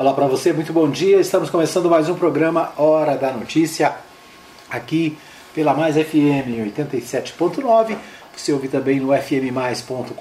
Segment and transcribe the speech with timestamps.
[0.00, 1.20] Olá para você, muito bom dia.
[1.20, 3.96] Estamos começando mais um programa Hora da Notícia
[4.70, 5.18] aqui
[5.54, 7.98] pela Mais FM 87.9.
[8.34, 10.14] Você ouve também no fmmais.com.br.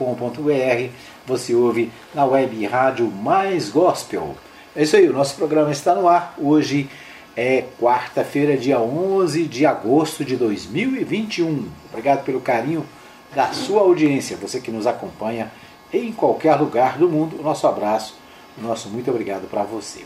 [1.26, 4.36] Você ouve na web rádio Mais Gospel.
[4.76, 6.36] É isso aí, o nosso programa está no ar.
[6.38, 6.90] Hoje
[7.34, 11.70] é quarta-feira, dia 11 de agosto de 2021.
[11.90, 12.86] Obrigado pelo carinho
[13.34, 15.50] da sua audiência, você que nos acompanha
[15.94, 17.38] em qualquer lugar do mundo.
[17.40, 18.19] O nosso abraço
[18.62, 20.06] nosso muito obrigado para você.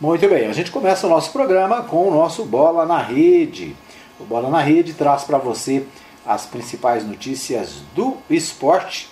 [0.00, 3.76] Muito bem, a gente começa o nosso programa com o nosso Bola na Rede.
[4.18, 5.84] O Bola na Rede traz para você
[6.26, 9.08] as principais notícias do esporte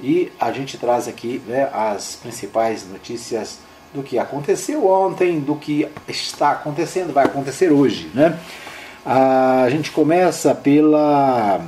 [0.00, 3.58] e a gente traz aqui né, as principais notícias
[3.94, 8.10] do que aconteceu ontem, do que está acontecendo, vai acontecer hoje.
[8.14, 8.38] Né?
[9.04, 11.60] A gente começa pela.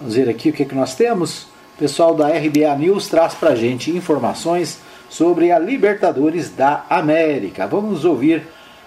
[0.00, 1.42] Vamos ver aqui o que, é que nós temos.
[1.42, 7.66] O pessoal da RBA News traz para gente informações sobre a Libertadores da América.
[7.66, 8.46] Vamos ouvir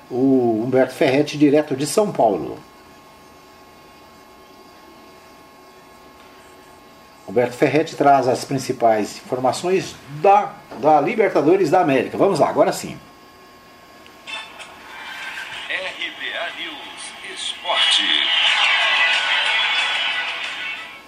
[0.10, 2.58] o Humberto Ferretti, direto de São Paulo.
[7.28, 12.18] Humberto Ferretti traz as principais informações da, da Libertadores da América.
[12.18, 12.98] Vamos lá, agora sim.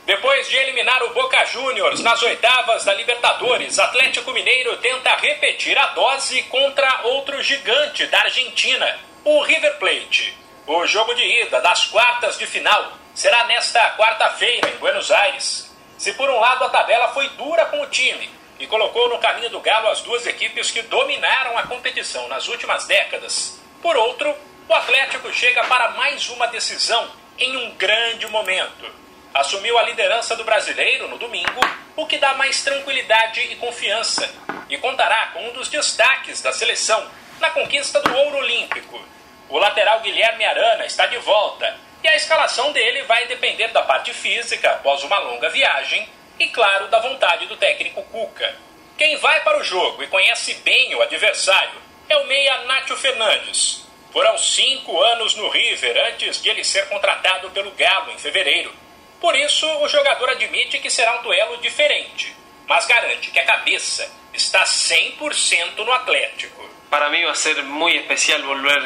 [0.06, 5.88] Depois de eliminar o Boca Juniors nas oitavas da Libertadores, Atlético Mineiro tenta repetir a
[5.88, 10.38] dose contra outro gigante da Argentina, o River Plate.
[10.68, 15.74] O jogo de ida das quartas de final será nesta quarta-feira em Buenos Aires.
[15.98, 19.52] Se por um lado a tabela foi dura com o time e colocou no caminho
[19.52, 24.36] do Galo as duas equipes que dominaram a competição nas últimas décadas, por outro,
[24.68, 29.03] o Atlético chega para mais uma decisão em um grande momento
[29.34, 31.60] assumiu a liderança do brasileiro no domingo,
[31.96, 34.32] o que dá mais tranquilidade e confiança,
[34.70, 37.10] e contará com um dos destaques da seleção
[37.40, 39.04] na conquista do ouro olímpico.
[39.50, 44.14] O lateral Guilherme Arana está de volta e a escalação dele vai depender da parte
[44.14, 46.08] física após uma longa viagem
[46.40, 48.56] e, claro, da vontade do técnico Cuca.
[48.98, 53.84] Quem vai para o jogo e conhece bem o adversário é o meia Nátio Fernandes.
[54.12, 58.83] Foram cinco anos no River antes de ele ser contratado pelo Galo em fevereiro
[59.24, 62.36] por isso, o jogador admite que será um duelo diferente,
[62.68, 66.70] mas garante que a cabeça está 100% no Atlético.
[66.90, 68.86] Para mí va a ser muy especial volver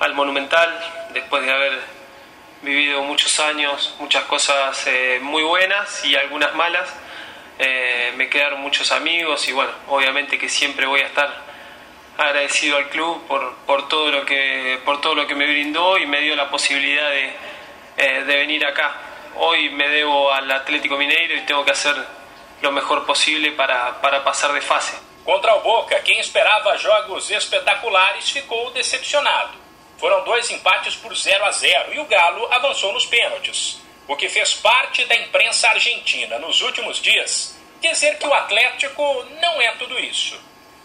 [0.00, 0.70] al Monumental
[1.12, 1.78] después de haber
[2.62, 6.88] vivido muchos años, muchas cosas eh, muy buenas y algunas malas.
[7.58, 11.30] Eh, me quedaron muchos amigos y bueno, obviamente que siempre voy a estar
[12.16, 16.06] agradecido al club por, por, todo, lo que, por todo lo que me brindó y
[16.06, 17.32] me dio la posibilidad de,
[17.98, 19.11] eh, de venir acá.
[19.36, 22.06] Hoy me debo al Atlético Mineiro e tenho que fazer
[22.62, 24.96] o melhor possível para, para passar de fase.
[25.24, 29.58] Contra o Boca, quem esperava jogos espetaculares ficou decepcionado.
[29.98, 34.28] Foram dois empates por 0 a 0 e o Galo avançou nos pênaltis, o que
[34.28, 39.02] fez parte da imprensa argentina nos últimos dias dizer que o Atlético
[39.40, 40.40] não é tudo isso.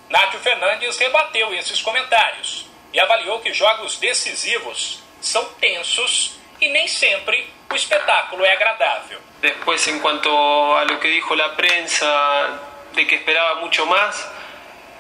[0.10, 7.48] Nátio Fernandes rebateu esses comentários e avaliou que jogos decisivos são tensos e nem sempre
[7.70, 9.20] o espetáculo é agradável.
[9.42, 12.60] Después, en cuanto a lo que dijo la prensa,
[12.94, 14.30] de que esperaba mucho más,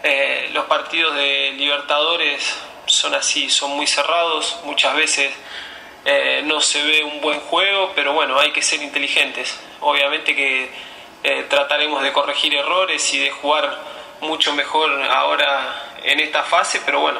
[0.03, 5.33] eh, los partidos de Libertadores son así, son muy cerrados, muchas veces
[6.05, 9.59] eh, no se ve un buen juego, pero bueno, hay que ser inteligentes.
[9.81, 10.69] Obviamente que
[11.23, 13.77] eh, trataremos de corregir errores y de jugar
[14.21, 17.19] mucho mejor ahora en esta fase, pero bueno,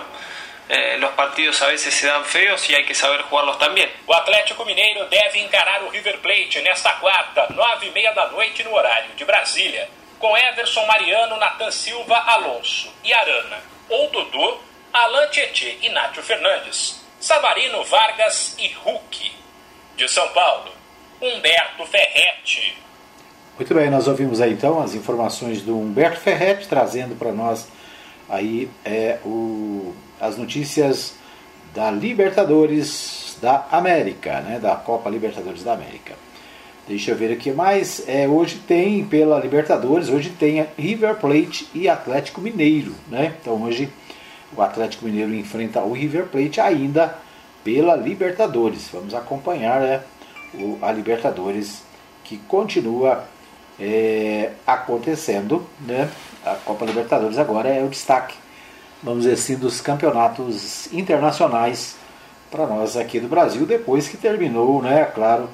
[0.70, 3.90] eh, los partidos a veces se dan feos y hay que saber jugarlos también.
[4.06, 8.64] O Atlético Mineiro deve encarar o River Plate nesta quarta, nove e meia da noite
[8.64, 9.88] no horário de Brasília,
[10.20, 14.60] com Everson Mariano, Natan Silva, Alonso e Arana, ou Dudu,
[14.92, 19.38] Alan Tietê e Nátio Fernandes, Savarino, Vargas e Hulk.
[19.96, 20.72] De São Paulo,
[21.20, 22.78] Humberto Ferretti.
[23.58, 27.68] Muito bem, nós ouvimos aí então as informações do Humberto Ferretti trazendo para nós
[28.30, 31.14] aí é o as notícias
[31.74, 36.16] da Libertadores da América, né, da Copa Libertadores da América.
[36.88, 38.04] Deixa eu ver aqui mais.
[38.08, 43.36] É, hoje tem pela Libertadores, hoje tem River Plate e Atlético Mineiro, né?
[43.42, 43.90] Então hoje
[44.56, 47.13] o Atlético Mineiro enfrenta o River Plate ainda
[47.62, 48.88] pela Libertadores.
[48.92, 50.02] Vamos acompanhar né,
[50.54, 51.84] o, a Libertadores
[52.24, 53.25] que continua
[53.78, 56.10] é, acontecendo, né?
[56.46, 58.34] A Copa Libertadores agora é o destaque
[59.04, 61.96] vamos dizer assim, dos campeonatos internacionais
[62.50, 65.50] para nós aqui do Brasil, depois que terminou, né, claro,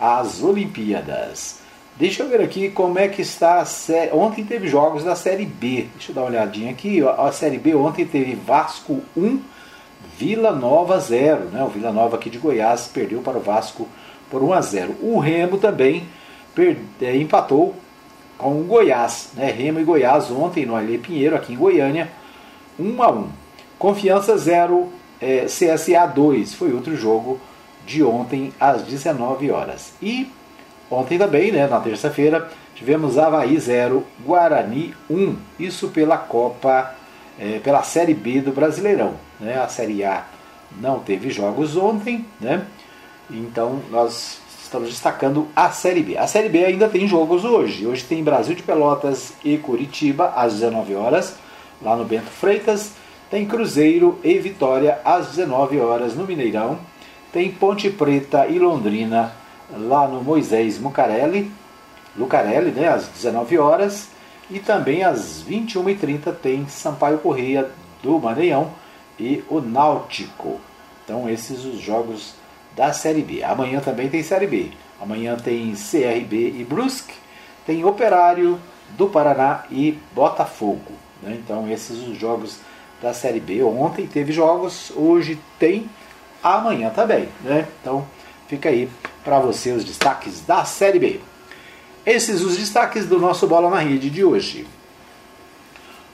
[0.00, 1.58] as Olimpíadas.
[1.98, 4.12] Deixa eu ver aqui como é que está a série.
[4.12, 5.88] Ontem teve jogos da Série B.
[5.94, 7.02] Deixa eu dar uma olhadinha aqui.
[7.02, 9.40] A Série B ontem teve Vasco 1,
[10.18, 11.46] Vila Nova 0.
[11.46, 11.64] Né?
[11.64, 13.88] O Vila Nova aqui de Goiás perdeu para o Vasco
[14.30, 14.96] por 1 a 0.
[15.00, 16.06] O Remo também
[17.00, 17.74] é, empatou
[18.36, 19.30] com o Goiás.
[19.32, 19.50] Né?
[19.50, 22.10] Remo e Goiás ontem no Alê Pinheiro, aqui em Goiânia,
[22.78, 23.28] 1 a 1.
[23.78, 24.88] Confiança 0,
[25.20, 26.54] é, CSA 2.
[26.54, 27.40] Foi outro jogo
[27.86, 29.92] de ontem às 19 horas.
[30.02, 30.30] E
[30.90, 35.36] Ontem também, né, na terça-feira, tivemos Havaí 0, Guarani 1.
[35.58, 36.94] Isso pela Copa,
[37.38, 39.14] é, pela Série B do Brasileirão.
[39.40, 39.58] Né?
[39.58, 40.24] A Série A
[40.80, 42.64] não teve jogos ontem, né?
[43.28, 46.16] Então nós estamos destacando a Série B.
[46.16, 47.84] A Série B ainda tem jogos hoje.
[47.84, 51.36] Hoje tem Brasil de Pelotas e Curitiba às 19 horas,
[51.80, 52.92] lá no Bento Freitas.
[53.30, 56.78] Tem Cruzeiro e Vitória às 19 horas no Mineirão.
[57.32, 59.32] Tem Ponte Preta e Londrina
[59.70, 61.50] lá no Moisés Mucarelli,
[62.16, 64.08] Lucarelli, né, às 19 horas,
[64.50, 67.68] e também às 21h30 tem Sampaio Correia
[68.02, 68.70] do Maranhão
[69.18, 70.60] e o Náutico.
[71.04, 72.34] Então esses os jogos
[72.76, 73.42] da Série B.
[73.42, 74.70] Amanhã também tem Série B.
[75.00, 77.14] Amanhã tem CRB e Brusque,
[77.66, 78.58] tem Operário
[78.96, 81.05] do Paraná e Botafogo.
[81.22, 81.38] Né?
[81.42, 82.58] Então esses os jogos
[83.02, 83.62] da Série B.
[83.62, 85.88] Ontem teve jogos, hoje tem,
[86.42, 87.28] amanhã também.
[87.42, 87.66] Né?
[87.80, 88.06] Então
[88.48, 88.88] fica aí
[89.24, 91.20] para você os destaques da Série B.
[92.04, 94.66] Esses os destaques do nosso Bola na Rede de hoje.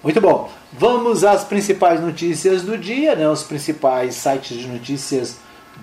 [0.02, 0.50] Muito bom.
[0.72, 3.28] Vamos às principais notícias do dia, né?
[3.28, 5.38] os principais sites de notícias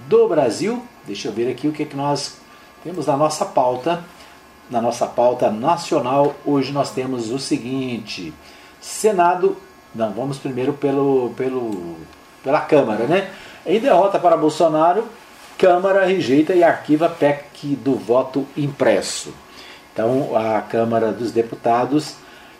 [0.08, 0.84] do Brasil.
[1.06, 2.38] Deixa eu ver aqui o que, é que nós
[2.84, 4.04] temos na nossa pauta.
[4.70, 8.34] Na nossa pauta nacional, hoje nós temos o seguinte:
[8.80, 9.58] Senado.
[9.94, 11.98] Não, vamos primeiro pelo, pelo,
[12.44, 13.30] pela Câmara, né?
[13.66, 15.06] Em derrota para Bolsonaro,
[15.58, 19.34] Câmara rejeita e arquiva PEC do voto impresso.
[19.92, 22.16] Então, a Câmara dos Deputados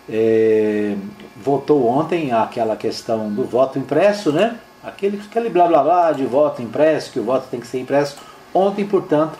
[0.10, 0.96] é,
[1.38, 4.58] votou ontem aquela questão do voto impresso, né?
[4.84, 8.18] Aquele, aquele blá blá blá de voto impresso, que o voto tem que ser impresso.
[8.54, 9.38] Ontem, portanto,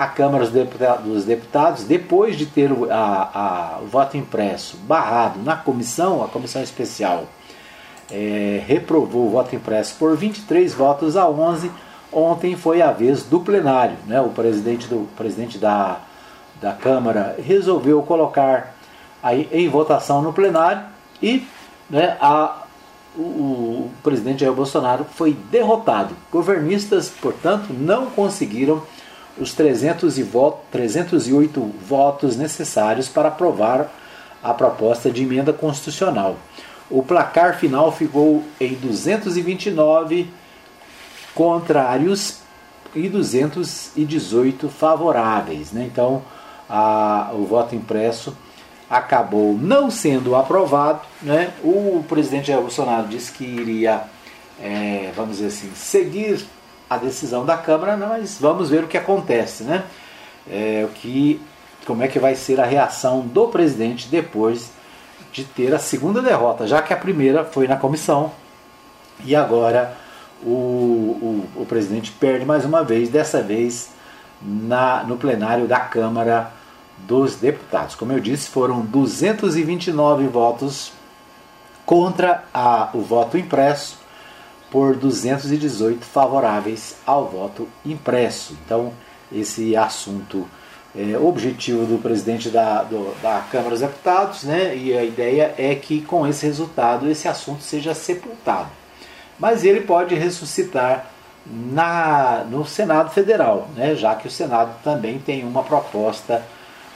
[0.00, 6.24] a Câmara dos Deputados, depois de ter a, a, o voto impresso barrado na comissão,
[6.24, 7.24] a comissão especial
[8.10, 11.70] é, reprovou o voto impresso por 23 votos a 11
[12.10, 14.20] Ontem foi a vez do plenário, né?
[14.20, 16.00] o presidente, do, presidente da,
[16.60, 18.74] da Câmara resolveu colocar
[19.22, 20.82] aí em votação no plenário
[21.22, 21.46] e
[21.88, 22.62] né, a,
[23.14, 26.16] o, o presidente Jair Bolsonaro foi derrotado.
[26.32, 28.82] Governistas, portanto, não conseguiram
[29.40, 33.90] os 300 e voto, 308 votos necessários para aprovar
[34.42, 36.36] a proposta de emenda constitucional.
[36.90, 40.28] O placar final ficou em 229
[41.34, 42.38] contrários
[42.94, 45.72] e 218 favoráveis.
[45.72, 45.88] Né?
[45.90, 46.22] Então,
[46.68, 48.36] a, o voto impresso
[48.88, 51.00] acabou não sendo aprovado.
[51.22, 51.52] Né?
[51.62, 54.02] O presidente Bolsonaro disse que iria,
[54.60, 56.44] é, vamos dizer assim, seguir
[56.90, 59.62] a decisão da Câmara, mas vamos ver o que acontece.
[59.62, 59.84] Né?
[60.50, 61.40] É, o que,
[61.86, 64.72] como é que vai ser a reação do presidente depois
[65.32, 68.32] de ter a segunda derrota, já que a primeira foi na comissão
[69.24, 69.96] e agora
[70.42, 73.90] o, o, o presidente perde mais uma vez, dessa vez
[74.42, 76.50] na, no plenário da Câmara
[76.98, 77.94] dos Deputados.
[77.94, 80.92] Como eu disse, foram 229 votos
[81.84, 83.99] contra a, o voto impresso,
[84.70, 88.56] por 218 favoráveis ao voto impresso.
[88.64, 88.92] Então,
[89.32, 90.46] esse assunto
[90.94, 94.76] é objetivo do presidente da, do, da Câmara dos Deputados, né?
[94.76, 98.80] E a ideia é que com esse resultado esse assunto seja sepultado
[99.40, 101.06] mas ele pode ressuscitar
[101.46, 106.44] na, no Senado Federal, né, já que o Senado também tem uma proposta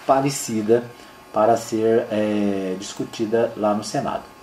[0.07, 0.85] parecida
[1.33, 4.34] para ser é, discutida lá no Senado.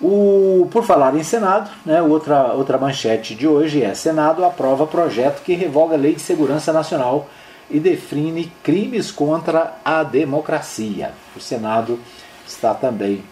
[0.00, 5.42] O, por falar em Senado, né, outra, outra manchete de hoje é: Senado aprova projeto
[5.42, 7.28] que revoga a Lei de Segurança Nacional
[7.70, 11.12] e define crimes contra a democracia.
[11.36, 11.98] O Senado
[12.46, 13.22] está também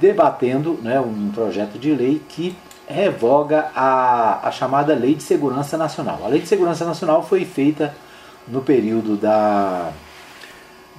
[0.00, 2.56] debatendo né, um projeto de lei que
[2.88, 6.20] revoga a, a chamada Lei de Segurança Nacional.
[6.24, 7.94] A Lei de Segurança Nacional foi feita
[8.48, 9.92] no período da,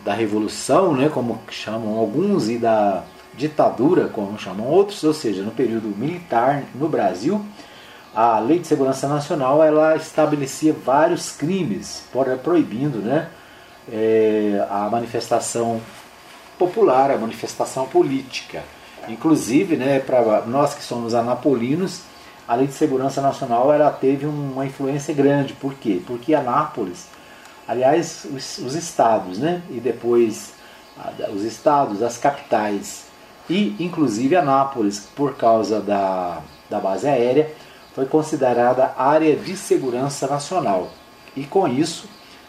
[0.05, 5.51] da Revolução, né, como chamam alguns, e da ditadura, como chamam outros, ou seja, no
[5.51, 7.43] período militar no Brasil,
[8.13, 12.03] a Lei de Segurança Nacional ela estabelecia vários crimes,
[12.43, 13.29] proibindo né,
[13.91, 15.81] é, a manifestação
[16.59, 18.63] popular, a manifestação política.
[19.07, 22.01] Inclusive, né, para nós que somos anapolinos,
[22.47, 25.53] a Lei de Segurança Nacional ela teve uma influência grande.
[25.53, 26.01] Por quê?
[26.05, 27.07] Porque Anápolis
[27.71, 29.61] aliás, os, os estados, né?
[29.69, 30.53] E depois
[31.33, 33.05] os estados, as capitais
[33.51, 37.53] e inclusive Anápolis, por causa da, da base aérea,
[37.93, 40.89] foi considerada área de segurança nacional.
[41.35, 42.07] E com isso,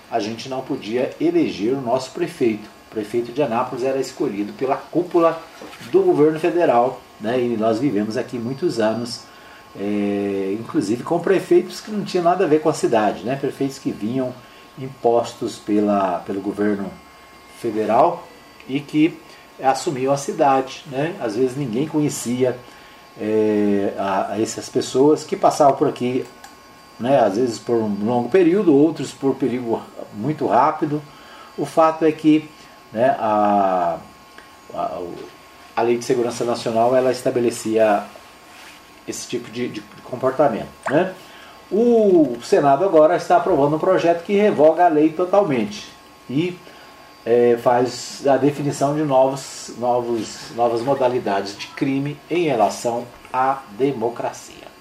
[0.09, 2.71] a gente não podia eleger o nosso prefeito.
[2.87, 5.43] O prefeito de Anápolis era escolhido pela cúpula
[5.91, 7.41] do governo federal, né?
[7.41, 9.23] e nós vivemos aqui muitos anos,
[9.77, 13.35] é, inclusive com prefeitos que não tinham nada a ver com a cidade, né?
[13.35, 14.33] prefeitos que vinham
[14.79, 16.89] impostos pela, pelo governo
[17.59, 18.29] federal
[18.69, 19.19] e que
[19.63, 20.85] assumiam a cidade.
[20.91, 21.17] Né?
[21.21, 22.59] Às vezes ninguém conhecia
[23.21, 26.25] é, a, a, essas pessoas que passavam por aqui,
[26.99, 27.21] né?
[27.21, 29.81] às vezes por um longo período, outros por período
[30.15, 31.03] muito rápido.
[31.57, 32.49] O fato é que
[32.93, 33.99] né, a,
[34.75, 35.01] a,
[35.77, 38.05] a Lei de Segurança Nacional ela estabelecia
[39.07, 40.69] esse tipo de, de comportamento.
[40.91, 41.13] Né?
[41.71, 45.91] O Senado agora está aprovando um projeto que revoga a lei totalmente
[46.29, 46.57] e
[47.25, 54.73] é, faz a definição de novos, novos, novas modalidades de crime em relação à democracia.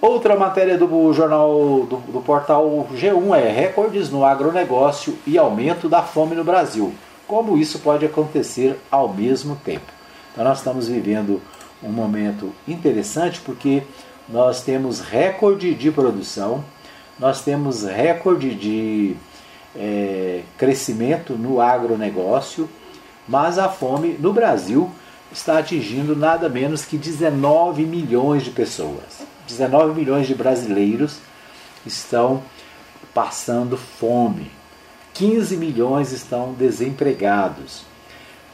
[0.00, 6.02] Outra matéria do jornal do, do, portal G1 é recordes no agronegócio e aumento da
[6.02, 6.92] fome no Brasil.
[7.28, 9.86] Como isso pode acontecer ao mesmo tempo?
[10.32, 11.40] Então nós estamos vivendo
[11.80, 13.84] um momento interessante porque
[14.28, 16.64] nós temos recorde de produção,
[17.16, 19.16] nós temos recorde de
[19.76, 22.68] é, crescimento no agronegócio,
[23.26, 24.90] mas a fome no Brasil
[25.32, 29.22] está atingindo nada menos que 19 milhões de pessoas.
[29.48, 31.18] 19 milhões de brasileiros
[31.86, 32.42] estão
[33.14, 34.50] passando fome.
[35.14, 37.84] 15 milhões estão desempregados.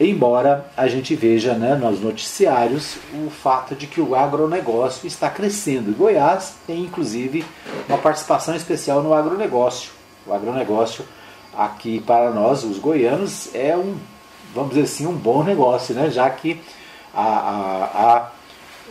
[0.00, 5.96] Embora a gente veja né, nos noticiários o fato de que o agronegócio está crescendo.
[5.96, 7.44] Goiás tem inclusive
[7.88, 9.97] uma participação especial no agronegócio.
[10.28, 11.04] O agronegócio
[11.56, 13.96] aqui para nós, os goianos, é um,
[14.54, 16.10] vamos dizer assim, um bom negócio, né?
[16.10, 16.60] já que
[17.14, 18.30] há, há, há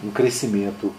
[0.04, 0.92] um crescimento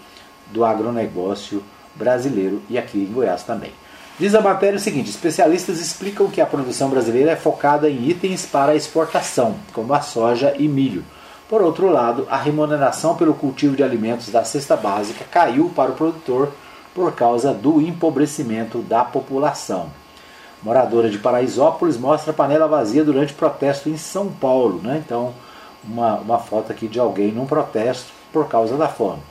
[0.47, 1.61] do agronegócio
[1.93, 3.73] brasileiro e aqui em Goiás também.
[4.17, 8.45] Diz a matéria o seguinte: especialistas explicam que a produção brasileira é focada em itens
[8.45, 11.03] para exportação, como a soja e milho.
[11.49, 15.95] Por outro lado, a remuneração pelo cultivo de alimentos da cesta básica caiu para o
[15.95, 16.53] produtor
[16.95, 19.89] por causa do empobrecimento da população
[20.61, 24.81] moradora de Paraisópolis, mostra panela vazia durante protesto em São Paulo.
[24.83, 25.01] Né?
[25.05, 25.33] Então,
[25.83, 29.21] uma, uma foto aqui de alguém num protesto por causa da fome.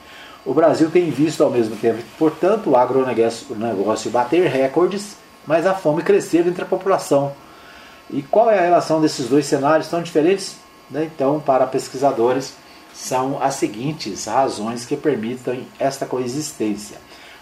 [0.44, 5.16] O Brasil tem visto ao mesmo tempo, portanto, o agronegócio bater recordes,
[5.46, 7.32] mas a fome crescer entre a população.
[8.10, 10.56] E qual é a relação desses dois cenários tão diferentes?
[10.90, 11.04] Né?
[11.04, 12.54] Então, para pesquisadores,
[12.94, 16.96] são as seguintes razões que permitem esta coexistência.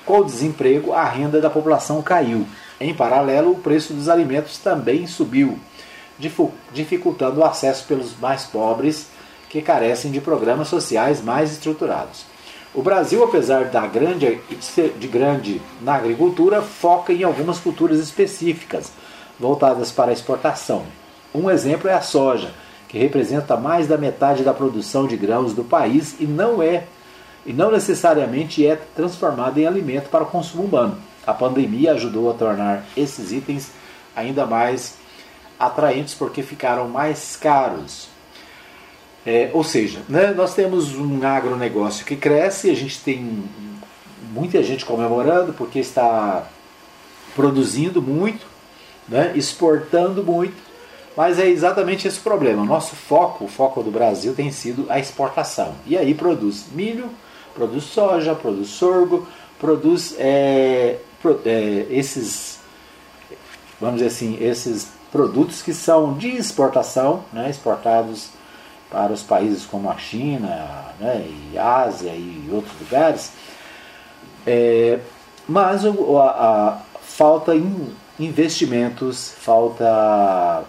[0.04, 2.46] Com o desemprego, a renda da população caiu.
[2.80, 5.58] Em paralelo, o preço dos alimentos também subiu,
[6.72, 9.08] dificultando o acesso pelos mais pobres
[9.48, 12.24] que carecem de programas sociais mais estruturados.
[12.74, 14.38] O Brasil, apesar da grande,
[14.98, 18.92] de grande na agricultura, foca em algumas culturas específicas
[19.40, 20.84] voltadas para a exportação.
[21.34, 22.52] Um exemplo é a soja,
[22.88, 26.84] que representa mais da metade da produção de grãos do país e não é
[27.46, 30.98] e não necessariamente é transformada em alimento para o consumo humano.
[31.26, 33.70] A pandemia ajudou a tornar esses itens
[34.14, 34.96] ainda mais
[35.58, 38.08] atraentes porque ficaram mais caros.
[39.24, 43.44] É, ou seja, né, nós temos um agronegócio que cresce, a gente tem
[44.32, 46.46] muita gente comemorando porque está
[47.34, 48.46] produzindo muito,
[49.08, 50.54] né, exportando muito,
[51.16, 52.64] mas é exatamente esse o problema.
[52.64, 55.74] Nosso foco, o foco do Brasil tem sido a exportação.
[55.86, 57.10] E aí produz milho,
[57.54, 59.26] produz soja, produz sorgo,
[59.58, 60.98] produz é,
[61.44, 62.58] é, esses,
[63.80, 68.30] vamos dizer assim, esses produtos que são de exportação, né, exportados
[68.90, 73.32] para os países como a China, né, e Ásia e outros lugares,
[74.46, 75.00] é,
[75.48, 80.64] mas a, a, falta em investimentos, falta,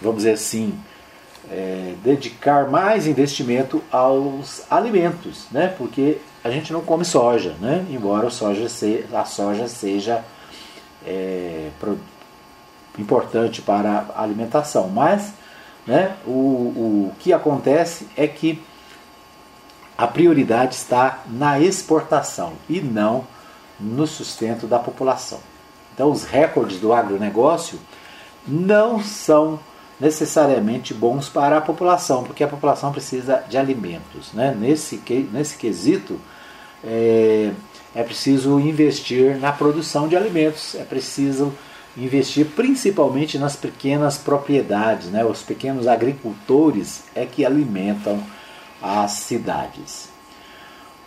[0.00, 0.78] vamos dizer assim,
[1.50, 5.74] é, dedicar mais investimento aos alimentos, né?
[5.78, 7.86] Porque a gente não come soja, né?
[7.90, 10.24] Embora soja se, a soja seja
[11.06, 11.98] é, pro,
[12.98, 15.32] importante para a alimentação, mas
[15.86, 18.62] né, o, o que acontece é que
[19.96, 23.26] a prioridade está na exportação e não
[23.80, 25.40] no sustento da população.
[25.94, 27.80] Então, os recordes do agronegócio
[28.46, 29.58] não são
[30.00, 34.32] necessariamente bons para a população, porque a população precisa de alimentos.
[34.32, 34.56] Né?
[34.58, 35.00] Nesse,
[35.32, 36.20] nesse quesito,
[36.84, 37.50] é,
[37.94, 41.52] é preciso investir na produção de alimentos, é preciso
[41.96, 45.24] investir principalmente nas pequenas propriedades, né?
[45.24, 48.22] Os pequenos agricultores é que alimentam
[48.80, 50.08] as cidades.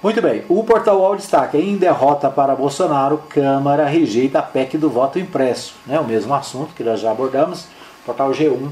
[0.04, 4.90] Muito bem, o portal UOL destaca em derrota para Bolsonaro, Câmara rejeita a PEC do
[4.90, 5.76] voto impresso.
[5.86, 6.00] Né?
[6.00, 7.68] O mesmo assunto que nós já abordamos,
[8.14, 8.70] portal G1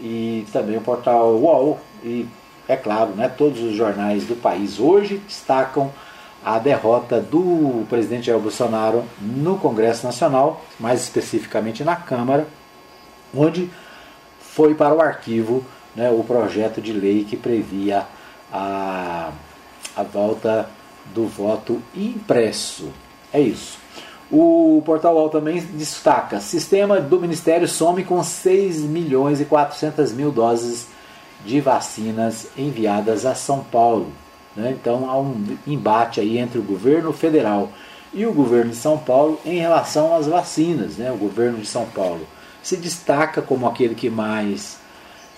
[0.00, 2.26] e também o portal UOL e,
[2.68, 5.92] é claro, né, todos os jornais do país hoje destacam
[6.44, 12.46] a derrota do presidente Jair Bolsonaro no Congresso Nacional, mais especificamente na Câmara,
[13.34, 13.70] onde
[14.40, 18.06] foi para o arquivo né, o projeto de lei que previa
[18.52, 19.30] a
[19.96, 20.68] a volta
[21.14, 22.90] do voto impresso.
[23.32, 23.78] É isso.
[24.32, 30.32] O Portal UOL também destaca: sistema do Ministério some com 6 milhões e 400 mil
[30.32, 30.86] doses
[31.44, 34.10] de vacinas enviadas a São Paulo.
[34.56, 34.70] Né?
[34.70, 37.70] Então há um embate aí entre o governo federal
[38.14, 40.96] e o governo de São Paulo em relação às vacinas.
[40.96, 41.12] Né?
[41.12, 42.26] O governo de São Paulo
[42.62, 44.78] se destaca como aquele que mais,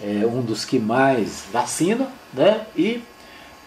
[0.01, 2.67] é, um dos que mais vacina, né?
[2.77, 3.03] e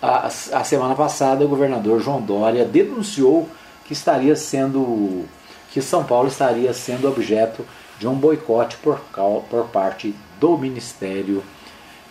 [0.02, 3.50] a, a semana passada, o governador João Dória denunciou
[3.88, 5.26] que estaria sendo
[5.72, 7.66] que São Paulo estaria sendo objeto
[8.00, 9.00] de um boicote por,
[9.50, 11.44] por parte do Ministério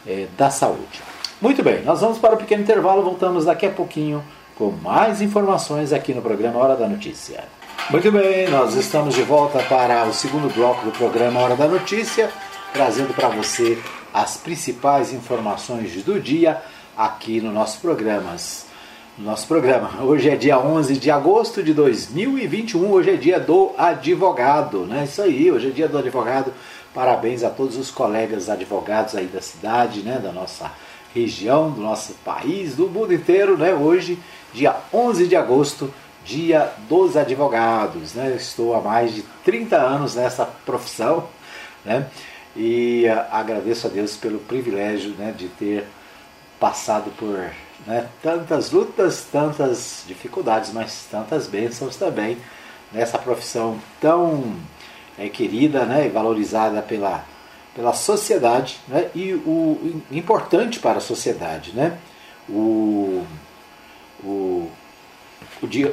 [0.07, 1.03] eh, da Saúde.
[1.41, 4.25] Muito bem, nós vamos para o um pequeno intervalo, voltamos daqui a pouquinho
[4.57, 7.45] com mais informações aqui no programa Hora da Notícia.
[7.91, 12.31] Muito bem, nós estamos de volta para o segundo bloco do programa Hora da Notícia,
[12.73, 13.79] trazendo para você
[14.13, 16.61] as principais informações do dia
[16.97, 18.35] aqui no nosso programa.
[19.19, 20.03] Nosso programa.
[20.03, 22.93] Hoje é dia 11 de agosto de 2021.
[22.93, 25.05] Hoje é dia do advogado, né?
[25.05, 26.53] Isso aí, hoje é dia do advogado.
[26.93, 30.71] Parabéns a todos os colegas advogados aí da cidade, né, da nossa
[31.15, 33.73] região, do nosso país, do mundo inteiro, né?
[33.73, 34.19] Hoje,
[34.53, 35.91] dia 11 de agosto,
[36.23, 38.35] dia dos advogados, né?
[38.37, 41.27] estou há mais de 30 anos nessa profissão,
[41.83, 42.07] né?
[42.55, 45.87] E uh, agradeço a Deus pelo privilégio, né, de ter
[46.61, 47.51] passado por
[47.87, 52.37] né, tantas lutas, tantas dificuldades, mas tantas bênçãos também
[52.93, 54.57] nessa profissão tão
[55.19, 57.25] é, querida né, e valorizada pela,
[57.75, 61.73] pela sociedade né, e o importante para a sociedade.
[61.73, 61.97] Né,
[62.49, 63.25] o,
[64.25, 64.71] o,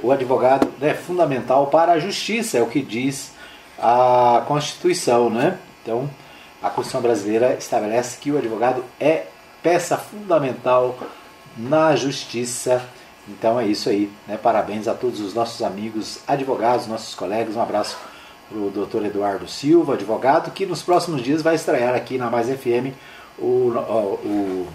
[0.02, 3.34] o, advogado né, é fundamental para a justiça, é o que diz
[3.78, 5.30] a Constituição.
[5.30, 5.58] Né?
[5.82, 6.10] Então,
[6.62, 9.26] a Constituição brasileira estabelece que o advogado é
[9.62, 10.98] peça fundamental
[11.58, 12.84] na justiça.
[13.28, 14.10] Então é isso aí.
[14.28, 14.38] Né?
[14.38, 17.56] Parabéns a todos os nossos amigos advogados, nossos colegas.
[17.56, 17.98] Um abraço
[18.50, 22.48] para o doutor Eduardo Silva, advogado, que nos próximos dias vai estrear aqui na Mais
[22.48, 22.94] FM
[23.40, 24.68] o, o,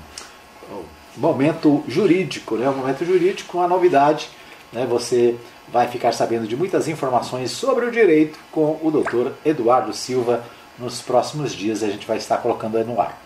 [0.70, 0.84] o,
[1.16, 2.56] momento jurídico.
[2.56, 2.68] Né?
[2.68, 4.28] O momento jurídico, uma novidade.
[4.72, 4.86] Né?
[4.86, 5.36] Você
[5.70, 10.42] vai ficar sabendo de muitas informações sobre o direito com o doutor Eduardo Silva.
[10.78, 13.20] Nos próximos dias a gente vai estar colocando no ar.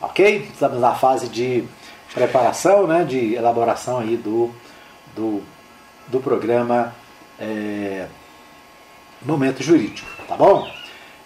[0.00, 0.48] Ok?
[0.52, 1.64] Estamos na fase de
[2.14, 4.50] preparação, né, de elaboração aí do,
[5.14, 5.42] do,
[6.08, 6.94] do programa
[7.38, 8.06] é,
[9.22, 10.66] Momento Jurídico, tá bom?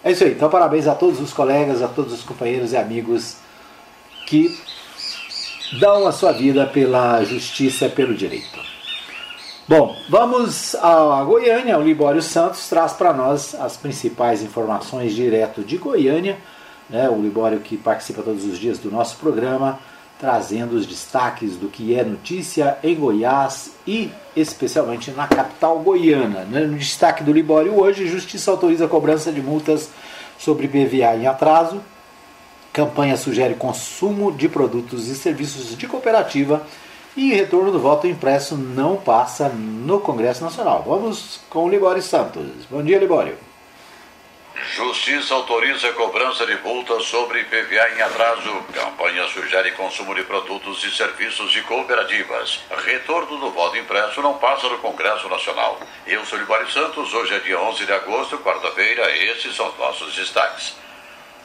[0.03, 3.37] É isso aí, então parabéns a todos os colegas, a todos os companheiros e amigos
[4.25, 4.59] que
[5.79, 8.59] dão a sua vida pela justiça pelo direito.
[9.67, 11.77] Bom, vamos a Goiânia.
[11.77, 16.39] O Libório Santos traz para nós as principais informações direto de Goiânia
[16.89, 19.79] né, o Libório que participa todos os dias do nosso programa,
[20.19, 26.43] trazendo os destaques do que é notícia em Goiás e especialmente na capital goiana.
[26.43, 26.61] Né?
[26.61, 29.89] No destaque do Libório hoje, Justiça autoriza cobrança de multas
[30.37, 31.81] sobre PVA em atraso.
[32.73, 36.67] Campanha sugere consumo de produtos e serviços de cooperativa
[37.15, 40.83] e retorno do voto impresso não passa no Congresso Nacional.
[40.85, 42.45] Vamos com o Libório Santos.
[42.69, 43.48] Bom dia, Libório.
[44.67, 48.63] Justiça autoriza cobrança de multas sobre IPVA em atraso.
[48.73, 52.59] Campanha sugere consumo de produtos e serviços de cooperativas.
[52.85, 55.79] Retorno do voto impresso não passa no Congresso Nacional.
[56.05, 60.13] Eu sou Libório Santos, hoje é dia 11 de agosto, quarta-feira, esses são os nossos
[60.13, 60.75] destaques.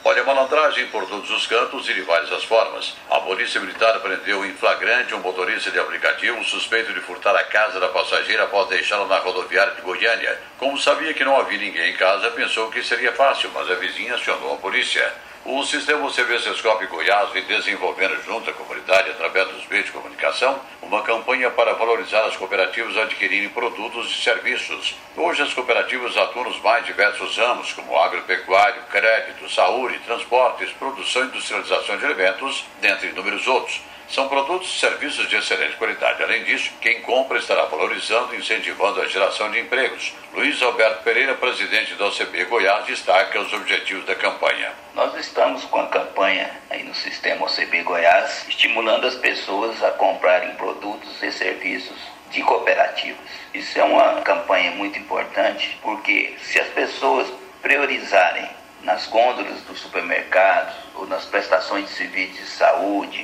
[0.07, 2.95] Olha a malandragem por todos os cantos e de várias as formas.
[3.11, 7.81] A Polícia Militar prendeu em flagrante um motorista de aplicativo suspeito de furtar a casa
[7.81, 10.39] da passageira após deixá-la na rodoviária de Goiânia.
[10.59, 14.15] Como sabia que não havia ninguém em casa, pensou que seria fácil, mas a vizinha
[14.15, 15.11] acionou a polícia.
[15.47, 21.03] O sistema Sescop Goiás vem desenvolvendo junto à comunidade, através dos meios de comunicação, uma
[21.03, 24.95] campanha para valorizar as cooperativas adquirirem produtos e serviços.
[25.15, 31.27] Hoje as cooperativas atuam nos mais diversos ramos, como agropecuário, crédito, saúde, transportes, produção e
[31.27, 33.83] industrialização de alimentos, dentre inúmeros outros.
[34.15, 36.23] São produtos e serviços de excelente qualidade.
[36.23, 40.15] Além disso, quem compra estará valorizando e incentivando a geração de empregos.
[40.33, 44.71] Luiz Alberto Pereira, presidente da OCB Goiás, destaca os objetivos da campanha.
[44.95, 50.55] Nós estamos com a campanha aí no sistema OCB Goiás, estimulando as pessoas a comprarem
[50.55, 51.99] produtos e serviços
[52.31, 53.19] de cooperativas.
[53.53, 57.27] Isso é uma campanha muito importante porque se as pessoas
[57.61, 58.49] priorizarem
[58.85, 63.24] nas gôndolas dos supermercados ou nas prestações de serviços de saúde,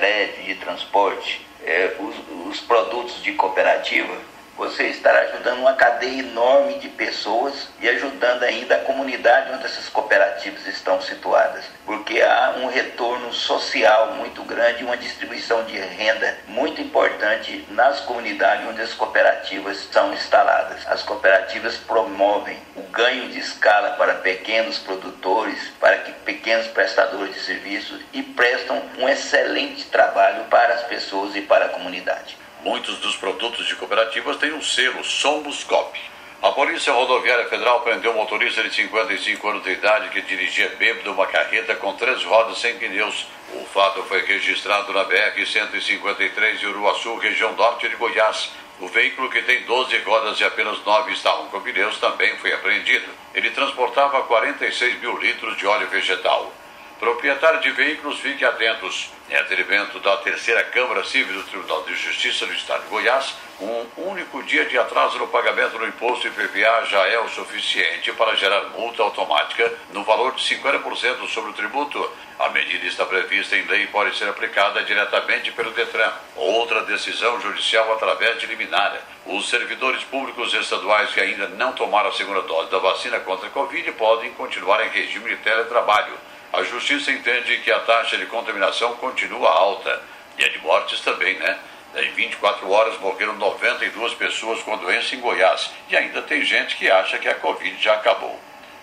[0.00, 4.16] crédito, de transporte, é, os, os produtos de cooperativa,
[4.60, 9.88] você estará ajudando uma cadeia enorme de pessoas e ajudando ainda a comunidade onde essas
[9.88, 16.78] cooperativas estão situadas, porque há um retorno social muito grande, uma distribuição de renda muito
[16.78, 20.86] importante nas comunidades onde as cooperativas são instaladas.
[20.86, 27.40] As cooperativas promovem o ganho de escala para pequenos produtores, para que pequenos prestadores de
[27.40, 32.36] serviços e prestam um excelente trabalho para as pessoas e para a comunidade.
[32.62, 35.98] Muitos dos produtos de cooperativas têm um selo Sombuscop.
[36.42, 41.10] A Polícia Rodoviária Federal prendeu um motorista de 55 anos de idade que dirigia bêbado
[41.10, 43.26] uma carreta com três rodas sem pneus.
[43.54, 48.50] O fato foi registrado na BR-153 de Uruaçu, região norte de Goiás.
[48.78, 53.08] O veículo, que tem 12 rodas e apenas 9 estavam com pneus, também foi apreendido.
[53.34, 56.52] Ele transportava 46 mil litros de óleo vegetal.
[57.00, 59.10] Proprietário de veículos, fique atentos.
[59.30, 63.86] Em atendimento da terceira Câmara Civil do Tribunal de Justiça do Estado de Goiás, um
[64.10, 68.64] único dia de atraso no pagamento do imposto IPVA já é o suficiente para gerar
[68.76, 72.10] multa automática no valor de 50% sobre o tributo.
[72.38, 76.12] A medida está prevista em lei e pode ser aplicada diretamente pelo Detran.
[76.36, 79.00] Outra decisão judicial através de liminar.
[79.24, 83.50] Os servidores públicos estaduais que ainda não tomaram a segunda dose da vacina contra a
[83.50, 86.29] Covid podem continuar em regime de teletrabalho.
[86.52, 90.02] A justiça entende que a taxa de contaminação continua alta
[90.36, 91.58] e a de mortes também, né?
[91.94, 96.90] Em 24 horas morreram 92 pessoas com doença em Goiás e ainda tem gente que
[96.90, 98.38] acha que a Covid já acabou.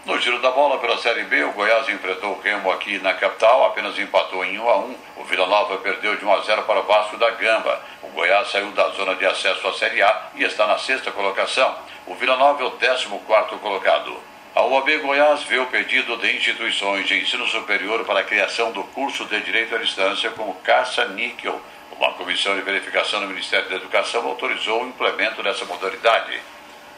[0.06, 3.66] No giro da bola pela Série B, o Goiás enfrentou o Remo aqui na capital,
[3.66, 4.96] apenas empatou em 1 a 1.
[5.18, 7.82] O Vila Nova perdeu de 1 a 0 para o Vasco da Gamba.
[8.02, 11.76] O Goiás saiu da zona de acesso à Série A e está na sexta colocação.
[12.06, 14.18] O Vila Nova é o 14 quarto colocado.
[14.58, 18.84] A UAB Goiás vê o pedido de instituições de ensino superior para a criação do
[18.86, 21.62] curso de Direito à Distância como caça-níquel.
[21.92, 26.42] Uma comissão de verificação do Ministério da Educação autorizou o implemento dessa modalidade.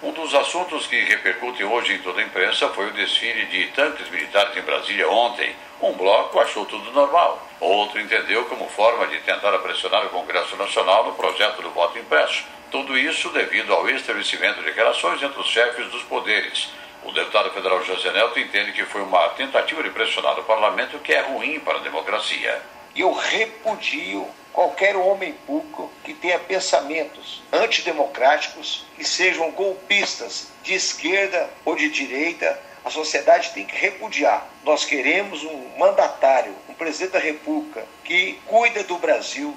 [0.02, 4.10] Um dos assuntos que repercute hoje em toda a imprensa foi o desfile de tanques
[4.10, 5.54] militares em Brasília ontem.
[5.82, 7.45] Um bloco achou tudo normal.
[7.60, 12.41] Outro entendeu como forma de tentar pressionar o Congresso Nacional no projeto do voto impresso.
[12.72, 16.69] Tudo isso devido ao estabelecimento de relações entre os chefes dos poderes.
[17.03, 21.13] O deputado federal José Neto entende que foi uma tentativa de pressionar o parlamento que
[21.13, 22.62] é ruim para a democracia.
[22.95, 31.75] Eu repudio qualquer homem público que tenha pensamentos antidemocráticos, que sejam golpistas de esquerda ou
[31.75, 34.47] de direita, a sociedade tem que repudiar.
[34.63, 39.55] Nós queremos um mandatário, um presidente da República que cuida do Brasil.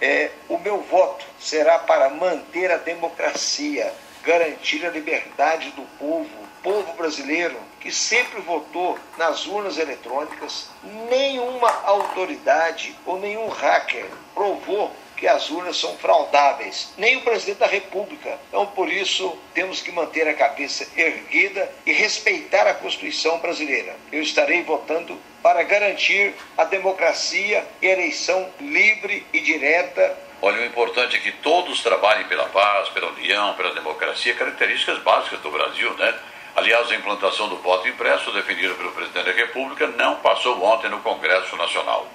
[0.00, 6.92] É, o meu voto será para manter a democracia, garantir a liberdade do povo, povo
[6.94, 10.68] brasileiro que sempre votou nas urnas eletrônicas,
[11.08, 17.66] nenhuma autoridade ou nenhum hacker provou que as urnas são fraudáveis, nem o presidente da
[17.66, 18.38] República.
[18.48, 23.94] Então, por isso, temos que manter a cabeça erguida e respeitar a Constituição brasileira.
[24.10, 30.64] Eu estarei votando para garantir a democracia e a eleição livre e direta Olha, o
[30.64, 35.92] importante é que todos trabalhem pela paz, pela união, pela democracia, características básicas do Brasil,
[35.98, 36.14] né?
[36.56, 40.98] Aliás, a implantação do voto impresso, defendida pelo presidente da República, não passou ontem no
[41.00, 42.06] Congresso Nacional.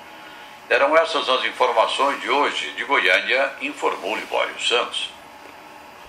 [0.70, 2.72] Eram essas as informações de hoje.
[2.72, 5.12] De Goiânia, informou Libório Santos.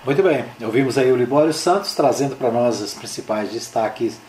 [0.04, 4.20] Muito bem, ouvimos aí o Libório Santos trazendo para nós os principais destaques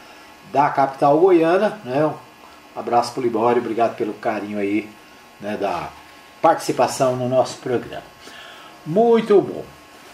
[0.51, 1.79] da capital goiana.
[1.83, 2.05] Né?
[2.05, 4.89] Um abraço para o Libório, obrigado pelo carinho aí
[5.39, 5.89] né, da
[6.41, 8.03] participação no nosso programa.
[8.85, 9.63] Muito bom.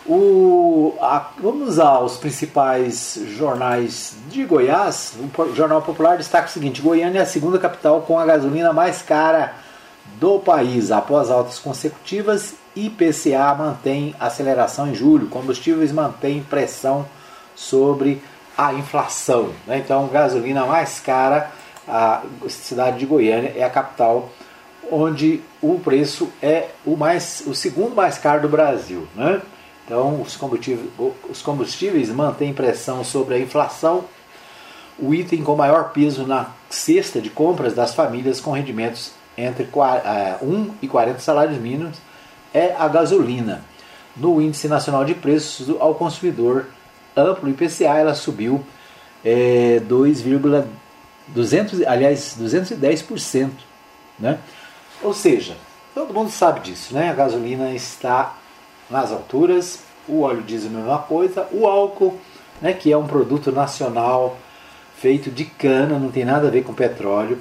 [0.06, 5.16] O, a, vamos aos principais jornais de Goiás.
[5.38, 9.02] O Jornal Popular destaca o seguinte: Goiânia é a segunda capital com a gasolina mais
[9.02, 9.54] cara
[10.20, 10.92] do país.
[10.92, 15.28] Após altas consecutivas, IPCA mantém aceleração em julho.
[15.28, 17.06] Combustíveis mantém pressão
[17.56, 18.22] sobre
[18.58, 19.52] a inflação.
[19.66, 19.78] Né?
[19.78, 21.50] Então, gasolina mais cara,
[21.88, 24.30] a cidade de Goiânia é a capital
[24.92, 29.42] onde o preço é o mais o segundo mais caro do Brasil, né?
[29.86, 30.90] Então, os combustíveis,
[31.30, 34.06] os combustíveis mantêm pressão sobre a inflação,
[34.98, 39.68] o item com maior peso na cesta de compras das famílias com rendimentos entre
[40.42, 41.98] 1 e 40 salários mínimos
[42.54, 43.62] é a gasolina.
[44.16, 46.68] No Índice Nacional de Preços ao Consumidor
[47.16, 48.64] Amplo IPCA, ela subiu
[49.26, 53.50] é, 2,200, aliás, 210%,
[54.20, 54.38] né?
[55.02, 55.56] Ou seja,
[55.94, 57.10] todo mundo sabe disso, né?
[57.10, 58.38] A gasolina está
[58.90, 62.20] nas alturas, o óleo diesel a mesma coisa, o álcool,
[62.62, 64.38] né, que é um produto nacional
[64.96, 67.40] feito de cana, não tem nada a ver com petróleo,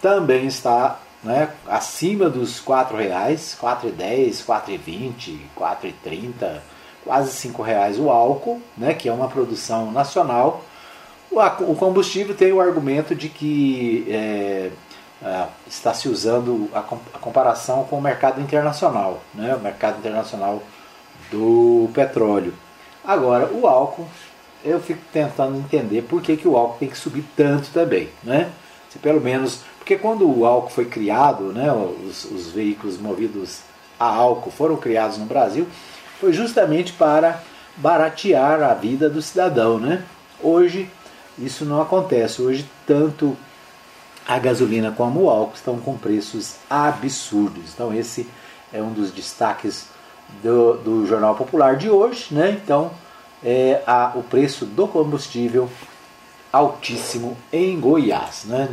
[0.00, 6.60] também está né, acima dos R$ reais, R$ 4,10, R$ 4,20, R$ 4,30,
[7.04, 10.64] quase R$ reais o álcool, né, que é uma produção nacional.
[11.30, 14.70] O combustível tem o argumento de que é,
[15.22, 20.62] é, está se usando a, comparação com o mercado internacional, né, o mercado internacional
[21.30, 22.54] do petróleo.
[23.04, 24.06] Agora, o álcool,
[24.64, 28.50] eu fico tentando entender por que, que o álcool tem que subir tanto também, né?
[28.90, 33.60] Se pelo menos, porque quando o álcool foi criado, né, os, os veículos movidos
[33.98, 35.66] a álcool foram criados no Brasil,
[36.20, 37.42] foi justamente para
[37.76, 40.04] baratear a vida do cidadão, né?
[40.40, 40.90] Hoje
[41.38, 42.42] isso não acontece.
[42.42, 43.36] Hoje tanto
[44.26, 47.72] a gasolina como o álcool estão com preços absurdos.
[47.74, 48.28] Então esse
[48.72, 49.86] é um dos destaques
[50.42, 52.58] do, do Jornal Popular de hoje, né?
[52.62, 52.90] Então,
[53.42, 55.68] é, a, o preço do combustível
[56.52, 58.68] altíssimo em Goiás, né?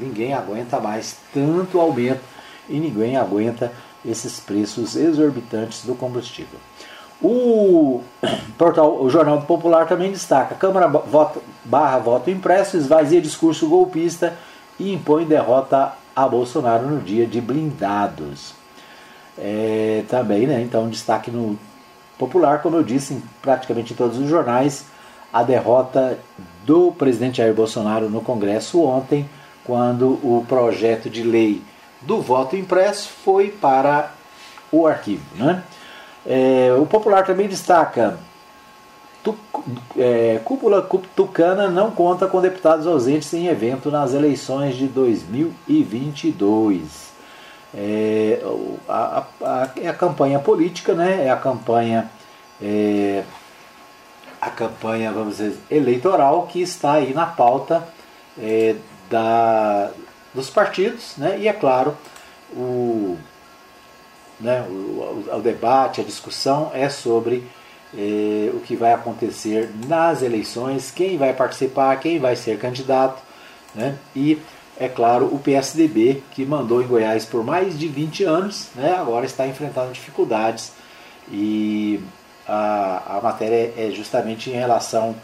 [0.00, 2.20] Ninguém aguenta mais tanto aumento
[2.68, 3.72] e ninguém aguenta
[4.04, 6.58] esses preços exorbitantes do combustível.
[7.20, 8.02] O
[8.56, 14.36] portal, o Jornal Popular também destaca: Câmara vota, barra voto impresso esvazia discurso golpista
[14.78, 18.57] e impõe derrota a Bolsonaro no dia de blindados
[19.40, 20.60] é, também, né?
[20.60, 21.58] Então, destaque no
[22.18, 24.84] popular, como eu disse, em praticamente todos os jornais,
[25.32, 26.18] a derrota
[26.64, 29.28] do presidente Jair Bolsonaro no Congresso ontem,
[29.64, 31.62] quando o projeto de lei
[32.02, 34.10] do voto impresso foi para
[34.72, 35.24] o arquivo.
[35.36, 35.62] Né?
[36.26, 38.18] É, o popular também destaca
[39.22, 39.36] tu,
[39.96, 40.82] é, cúpula
[41.14, 47.17] tucana não conta com deputados ausentes em evento nas eleições de 2022.
[47.74, 48.40] É
[48.88, 51.26] a, a, é a campanha política, né?
[51.26, 52.10] é a campanha
[52.60, 53.22] é,
[54.40, 57.86] a campanha, vamos dizer, eleitoral que está aí na pauta
[58.38, 58.76] é,
[59.10, 59.90] da,
[60.34, 61.38] dos partidos, né?
[61.38, 61.96] e é claro,
[62.52, 63.16] o,
[64.40, 67.44] né, o, o, o debate, a discussão é sobre
[67.94, 73.20] é, o que vai acontecer nas eleições, quem vai participar, quem vai ser candidato,
[73.74, 73.96] né?
[74.14, 74.40] e
[74.78, 79.26] é claro, o PSDB, que mandou em Goiás por mais de 20 anos, né, agora
[79.26, 80.72] está enfrentando dificuldades.
[81.30, 82.00] E
[82.46, 85.16] a, a matéria é justamente em relação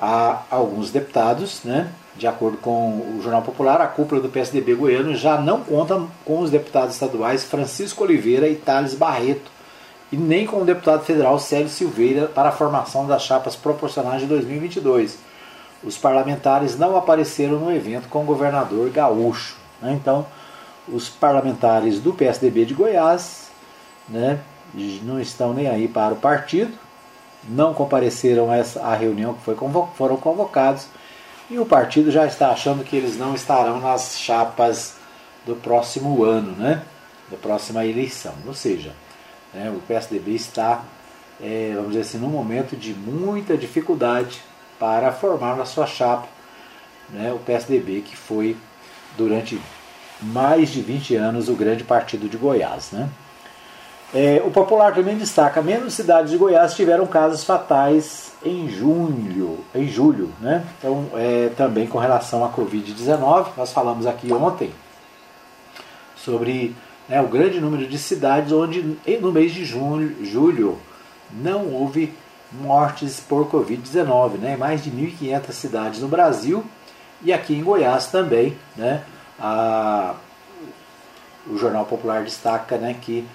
[0.00, 5.14] a alguns deputados, né, de acordo com o Jornal Popular, a cúpula do PSDB goiano
[5.16, 9.50] já não conta com os deputados estaduais Francisco Oliveira e Thales Barreto,
[10.10, 14.26] e nem com o deputado federal Célio Silveira para a formação das chapas proporcionais de
[14.26, 15.18] 2022
[15.82, 19.56] os parlamentares não apareceram no evento com o governador gaúcho.
[19.80, 19.92] Né?
[19.92, 20.26] Então,
[20.88, 23.50] os parlamentares do PSDB de Goiás
[24.08, 24.40] né,
[25.02, 26.72] não estão nem aí para o partido,
[27.48, 28.48] não compareceram
[28.82, 30.86] a reunião que foi convo foram convocados
[31.48, 34.96] e o partido já está achando que eles não estarão nas chapas
[35.46, 36.82] do próximo ano, né,
[37.30, 38.34] da próxima eleição.
[38.46, 38.92] Ou seja,
[39.54, 40.82] né, o PSDB está,
[41.40, 44.42] é, vamos dizer assim, num momento de muita dificuldade
[44.78, 46.28] para formar na sua chapa
[47.10, 48.56] né, o PSDB, que foi
[49.16, 49.60] durante
[50.20, 52.90] mais de 20 anos o grande partido de Goiás.
[52.92, 53.08] Né?
[54.14, 59.88] É, o Popular também destaca: menos cidades de Goiás tiveram casos fatais em junho, em
[59.88, 60.32] julho.
[60.40, 60.64] Né?
[60.78, 64.72] Então, é, também com relação à Covid-19, nós falamos aqui ontem
[66.16, 66.74] sobre
[67.08, 70.78] né, o grande número de cidades onde no mês de junho, julho
[71.30, 72.14] não houve
[72.52, 74.56] mortes por Covid-19, né?
[74.56, 76.64] mais de 1.500 cidades no Brasil
[77.22, 78.56] e aqui em Goiás também.
[78.76, 79.02] Né?
[79.38, 80.14] A,
[81.46, 83.26] o Jornal Popular destaca né, que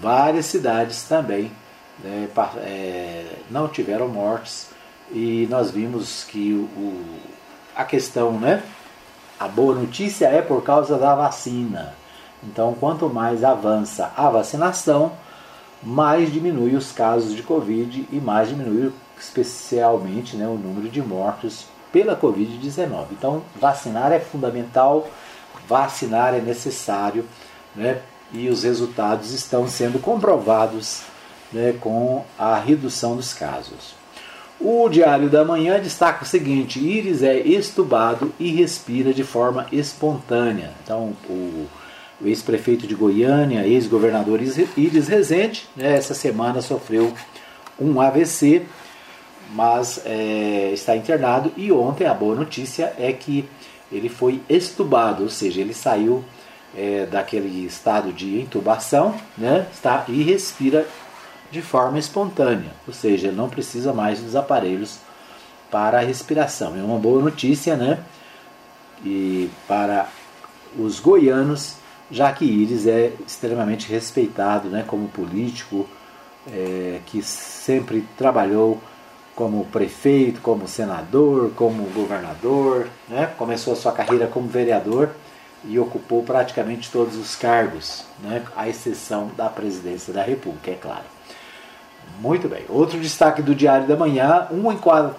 [0.00, 1.50] várias cidades também
[2.02, 4.68] né, é, não tiveram mortes
[5.10, 7.04] e nós vimos que o,
[7.74, 8.62] a questão, né,
[9.38, 11.94] a boa notícia é por causa da vacina.
[12.42, 15.12] Então, quanto mais avança a vacinação,
[15.82, 21.66] mais diminui os casos de Covid e mais diminui especialmente né, o número de mortos
[21.92, 23.06] pela Covid-19.
[23.12, 25.08] Então, vacinar é fundamental,
[25.68, 27.24] vacinar é necessário,
[27.74, 28.00] né,
[28.32, 31.02] e os resultados estão sendo comprovados
[31.52, 33.94] né, com a redução dos casos.
[34.58, 40.72] O Diário da Manhã destaca o seguinte: Íris é estubado e respira de forma espontânea.
[40.82, 41.66] Então, o
[42.20, 47.12] o ex-prefeito de Goiânia, ex-governador Iris Rezende, né, essa semana sofreu
[47.78, 48.62] um AVC,
[49.52, 51.52] mas é, está internado.
[51.56, 53.48] E ontem a boa notícia é que
[53.92, 56.24] ele foi estubado, ou seja, ele saiu
[56.76, 60.86] é, daquele estado de intubação né, está, e respira
[61.50, 64.98] de forma espontânea, ou seja, ele não precisa mais dos aparelhos
[65.70, 66.76] para a respiração.
[66.76, 67.98] É uma boa notícia, né?
[69.04, 70.08] E para
[70.78, 71.76] os goianos
[72.10, 75.86] já que Iris é extremamente respeitado né, como político,
[76.52, 78.80] é, que sempre trabalhou
[79.34, 83.30] como prefeito, como senador, como governador, né?
[83.36, 85.10] começou a sua carreira como vereador
[85.64, 88.42] e ocupou praticamente todos os cargos, né?
[88.56, 91.04] à exceção da presidência da República, é claro.
[92.18, 92.64] Muito bem.
[92.68, 95.14] Outro destaque do Diário da Manhã: um em, quatro,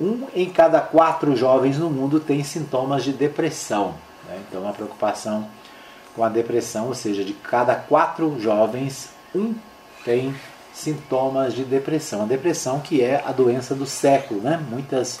[0.00, 3.94] um em cada quatro jovens no mundo tem sintomas de depressão.
[4.26, 4.40] Né?
[4.48, 5.46] Então, uma preocupação
[6.14, 9.54] com a depressão, ou seja, de cada quatro jovens, um
[10.04, 10.34] tem
[10.72, 12.22] sintomas de depressão.
[12.22, 14.62] A depressão que é a doença do século, né?
[14.70, 15.20] Muitas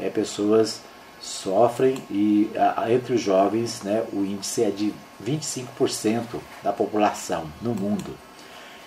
[0.00, 0.80] é, pessoas
[1.20, 4.92] sofrem e a, entre os jovens né, o índice é de
[5.24, 8.16] 25% da população no mundo.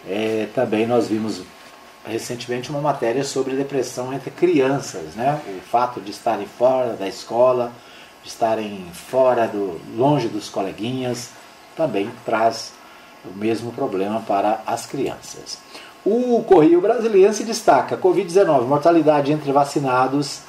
[0.08, 1.42] É, também nós vimos
[2.06, 5.42] recentemente uma matéria sobre depressão entre crianças, né?
[5.48, 7.74] o fato de estarem fora da escola,
[8.28, 11.30] estarem fora do longe dos coleguinhas,
[11.76, 12.74] também traz
[13.26, 15.58] o mesmo problema para as crianças.
[16.06, 20.42] O Correio Brasileiro se destaca: Covid-19, mortalidade entre vacinados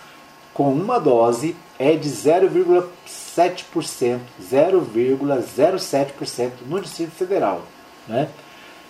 [0.54, 7.62] com uma dose é de 0,7%, 0,07% no Distrito Federal.
[8.06, 8.28] Né?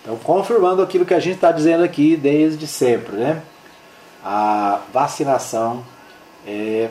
[0.01, 3.43] Então, confirmando aquilo que a gente está dizendo aqui desde sempre, né?
[4.23, 5.85] a vacinação
[6.45, 6.89] é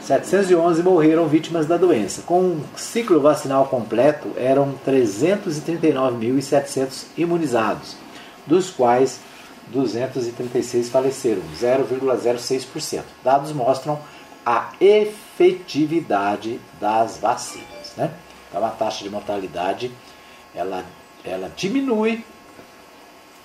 [0.00, 2.22] 711 morreram vítimas da doença.
[2.22, 7.94] Com um ciclo vacinal completo, eram 339.700 imunizados,
[8.46, 9.20] dos quais
[9.68, 13.02] 236 faleceram, 0,06%.
[13.24, 13.98] Dados mostram
[14.46, 17.94] a efetividade das vacinas.
[17.96, 18.12] Né?
[18.48, 19.90] Então a taxa de mortalidade
[20.54, 20.84] ela,
[21.24, 22.24] ela diminui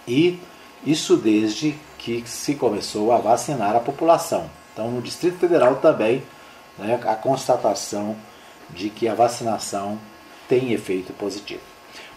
[0.07, 0.39] e
[0.85, 4.47] isso desde que se começou a vacinar a população.
[4.73, 6.23] Então no Distrito Federal também
[6.77, 8.15] né, a constatação
[8.69, 9.97] de que a vacinação
[10.47, 11.61] tem efeito positivo.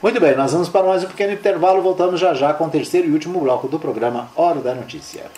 [0.03, 3.09] Muito bem, nós vamos para mais um pequeno intervalo, voltamos já já com o terceiro
[3.09, 5.31] e último bloco do programa Hora da Notícia.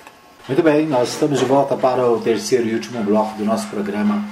[0.49, 4.25] Muito bem, nós estamos de volta para o terceiro e último bloco do nosso programa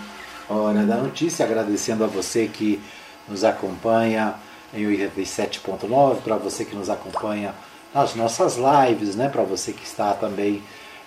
[0.49, 2.81] Hora da Notícia, agradecendo a você que
[3.29, 4.37] nos acompanha
[4.73, 7.53] em 87.9, para você que nos acompanha
[7.93, 10.63] nas nossas lives, né, para você que está também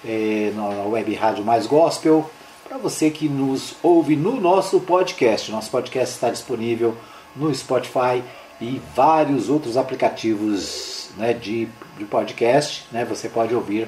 [0.05, 2.29] eh, na web rádio Mais Gospel,
[2.67, 5.49] para você que nos ouve no nosso podcast.
[5.53, 6.97] Nosso podcast está disponível
[7.33, 8.21] no Spotify
[8.59, 12.85] e vários outros aplicativos né, de, de podcast.
[12.91, 13.87] Né, você pode ouvir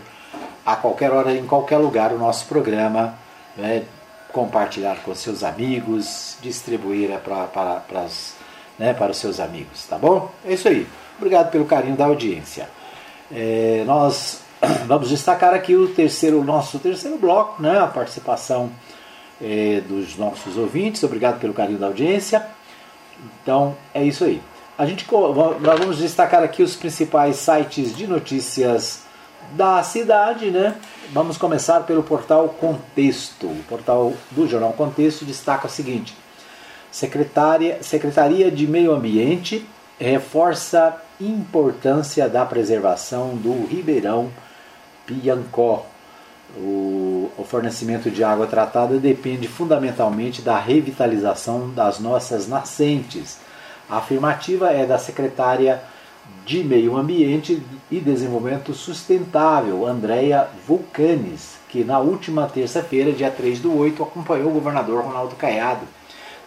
[0.66, 3.16] a qualquer hora, em qualquer lugar, o nosso programa,
[3.58, 3.84] né,
[4.32, 8.36] compartilhar com seus amigos, distribuir para, para, para, as,
[8.78, 10.32] né, para os seus amigos, tá bom?
[10.46, 10.88] É isso aí.
[11.18, 12.70] Obrigado pelo carinho da audiência.
[13.32, 14.42] É, nós
[14.86, 18.72] vamos destacar aqui o terceiro, nosso terceiro bloco, né, a participação
[19.42, 21.04] é, dos nossos ouvintes.
[21.04, 22.46] Obrigado pelo carinho da audiência.
[23.42, 24.42] Então é isso aí.
[24.78, 29.02] A gente nós vamos destacar aqui os principais sites de notícias
[29.52, 30.76] da cidade, né?
[31.12, 33.48] Vamos começar pelo portal Contexto.
[33.48, 36.16] O portal do jornal Contexto destaca o seguinte:
[36.92, 39.66] Secretaria, Secretaria de Meio Ambiente
[40.00, 44.32] reforça importância da preservação do Ribeirão
[45.06, 45.86] Piancó.
[46.56, 53.38] O, o fornecimento de água tratada depende fundamentalmente da revitalização das nossas nascentes.
[53.90, 55.82] A afirmativa é da secretária
[56.46, 57.62] de Meio Ambiente
[57.92, 64.54] e Desenvolvimento Sustentável, Andréia Vulcanes, que na última terça-feira, dia 3 do 8, acompanhou o
[64.54, 65.86] governador Ronaldo Caiado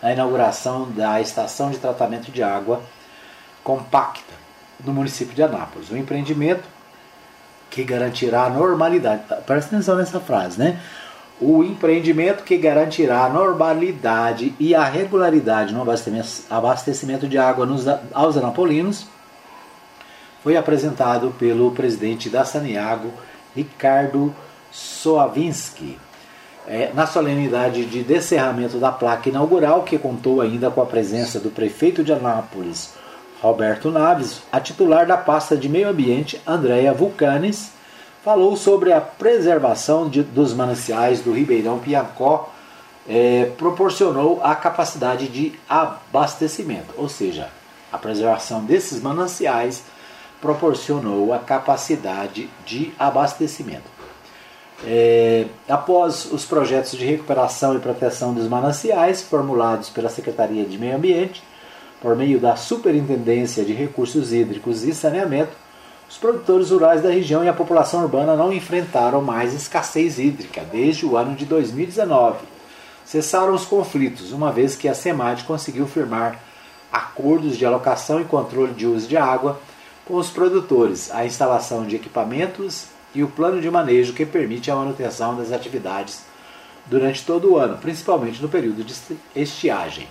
[0.03, 2.83] na inauguração da estação de tratamento de água
[3.63, 4.35] compacta
[4.85, 5.91] no município de Anápolis.
[5.91, 6.65] O empreendimento
[7.71, 9.23] que garantirá a normalidade.
[9.47, 10.79] Presta atenção nessa frase, né?
[11.41, 15.85] O empreendimento que garantirá a normalidade e a regularidade no
[16.51, 19.07] abastecimento de água nos, aos anapolinos
[20.43, 23.13] foi apresentado pelo presidente da Saniago,
[23.55, 24.35] Ricardo
[24.71, 25.99] Soavinski,
[26.67, 31.51] é, na solenidade de descerramento da placa inaugural, que contou ainda com a presença do
[31.51, 32.95] prefeito de Anápolis,
[33.41, 37.73] Roberto Naves, a titular da pasta de Meio Ambiente, Andrea Vulcanes,
[38.25, 42.53] falou sobre a preservação de, dos mananciais do Ribeirão Piancó,
[43.09, 47.49] é, proporcionou a capacidade de abastecimento, ou seja,
[47.93, 49.83] a preservação desses mananciais
[50.43, 53.91] proporcionou a capacidade de abastecimento.
[54.85, 60.97] É, após os projetos de recuperação e proteção dos mananciais formulados pela Secretaria de Meio
[60.97, 61.41] Ambiente,
[62.01, 65.53] por meio da Superintendência de Recursos Hídricos e Saneamento,
[66.11, 71.07] os produtores rurais da região e a população urbana não enfrentaram mais escassez hídrica desde
[71.07, 72.39] o ano de 2019.
[73.05, 76.39] Cessaram os conflitos, uma vez que a SEMAD conseguiu firmar
[76.93, 79.59] acordos de alocação e controle de uso de água
[80.05, 84.77] com os produtores, a instalação de equipamentos e o plano de manejo que permite a
[84.77, 86.23] manutenção das atividades
[86.87, 88.95] durante todo o ano, principalmente no período de
[89.37, 90.09] estiagem.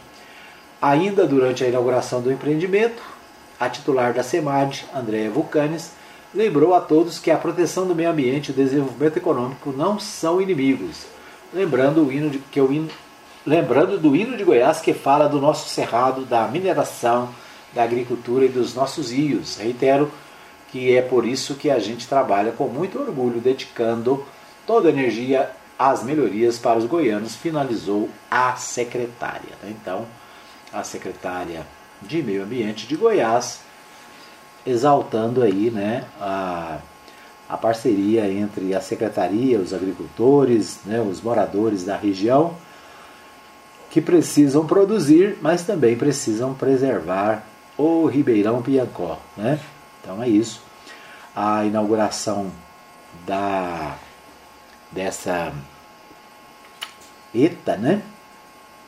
[0.81, 3.01] Ainda durante a inauguração do empreendimento,
[3.59, 5.91] a titular da SEMAD, Andréa Vulcanes,
[6.33, 10.41] lembrou a todos que a proteção do meio ambiente e o desenvolvimento econômico não são
[10.41, 11.05] inimigos,
[11.53, 12.89] lembrando, o hino de, que o hino,
[13.45, 17.29] lembrando do hino de Goiás que fala do nosso cerrado, da mineração,
[17.73, 19.57] da agricultura e dos nossos rios.
[19.57, 20.11] Reitero
[20.71, 24.23] que é por isso que a gente trabalha com muito orgulho, dedicando
[24.65, 29.57] toda a energia às melhorias para os goianos, finalizou a secretária.
[29.65, 30.05] Então,
[30.71, 31.67] a secretária
[32.01, 33.59] de Meio Ambiente de Goiás,
[34.65, 36.77] exaltando aí né, a,
[37.49, 42.55] a parceria entre a secretaria, os agricultores, né, os moradores da região,
[43.89, 47.50] que precisam produzir, mas também precisam preservar
[47.81, 49.19] o Ribeirão Piancó.
[49.35, 49.59] Né?
[50.01, 50.61] Então é isso.
[51.35, 52.51] A inauguração
[53.25, 53.95] da
[54.91, 55.53] dessa
[57.33, 58.01] ETA, né?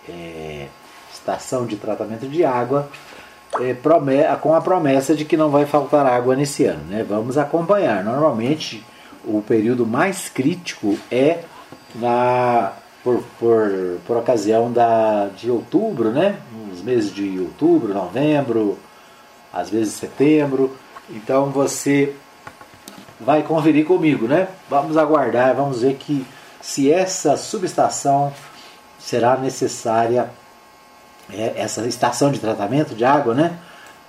[0.08, 0.68] É,
[1.14, 2.90] estação de tratamento de água,
[3.62, 3.74] é,
[4.36, 6.84] com a promessa de que não vai faltar água nesse ano.
[6.90, 7.06] Né?
[7.08, 8.04] Vamos acompanhar.
[8.04, 8.84] Normalmente,
[9.24, 11.44] o período mais crítico é
[11.96, 12.74] na,
[13.04, 13.72] por, por,
[14.06, 16.38] por ocasião da, de outubro, né?
[16.68, 18.78] nos meses de outubro, novembro,
[19.54, 20.76] às vezes setembro.
[21.10, 22.16] Então você
[23.20, 24.48] vai conferir comigo, né?
[24.70, 26.26] Vamos aguardar, vamos ver que
[26.62, 28.34] se essa subestação
[28.98, 30.30] será necessária
[31.32, 33.58] é, essa estação de tratamento de água, né,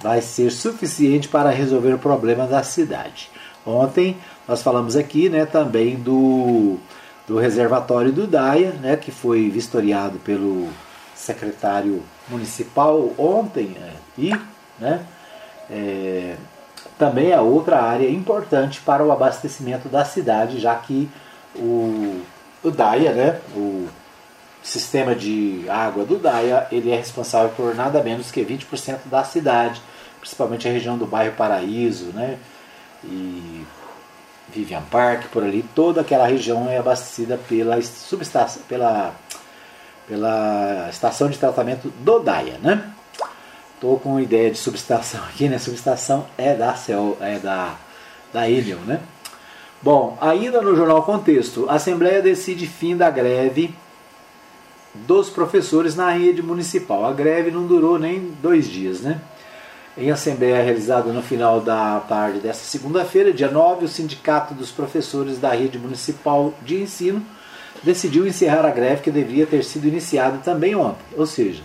[0.00, 3.30] vai ser suficiente para resolver o problema da cidade.
[3.66, 4.16] Ontem
[4.46, 6.78] nós falamos aqui, né, também do,
[7.26, 10.68] do reservatório do Daia, né, que foi vistoriado pelo
[11.14, 14.34] secretário municipal ontem é, e,
[14.78, 15.04] né,
[15.70, 16.36] é,
[16.98, 21.10] também é outra área importante para o abastecimento da cidade, já que
[21.56, 22.22] o,
[22.62, 23.88] o Daia, né, o
[24.62, 29.82] sistema de água do Daia, ele é responsável por nada menos que 20% da cidade,
[30.20, 32.38] principalmente a região do bairro Paraíso, né?
[33.04, 33.66] E
[34.48, 39.14] Vivian Park, por ali, toda aquela região é abastecida pela subestação, pela,
[40.08, 42.93] pela estação de tratamento do Daia, né?
[43.84, 45.58] Tô com ideia de subestação aqui, né?
[45.58, 47.76] Subestação é da CEL, é da,
[48.32, 48.98] da Enel, né?
[49.82, 53.74] Bom, ainda no jornal Contexto, a Assembleia decide fim da greve
[54.94, 57.04] dos professores na rede municipal.
[57.04, 59.20] A greve não durou nem dois dias, né?
[59.98, 65.38] Em assembleia realizada no final da tarde desta segunda-feira, dia 9, o Sindicato dos Professores
[65.38, 67.22] da Rede Municipal de Ensino
[67.82, 71.04] decidiu encerrar a greve que deveria ter sido iniciada também ontem.
[71.18, 71.62] Ou seja,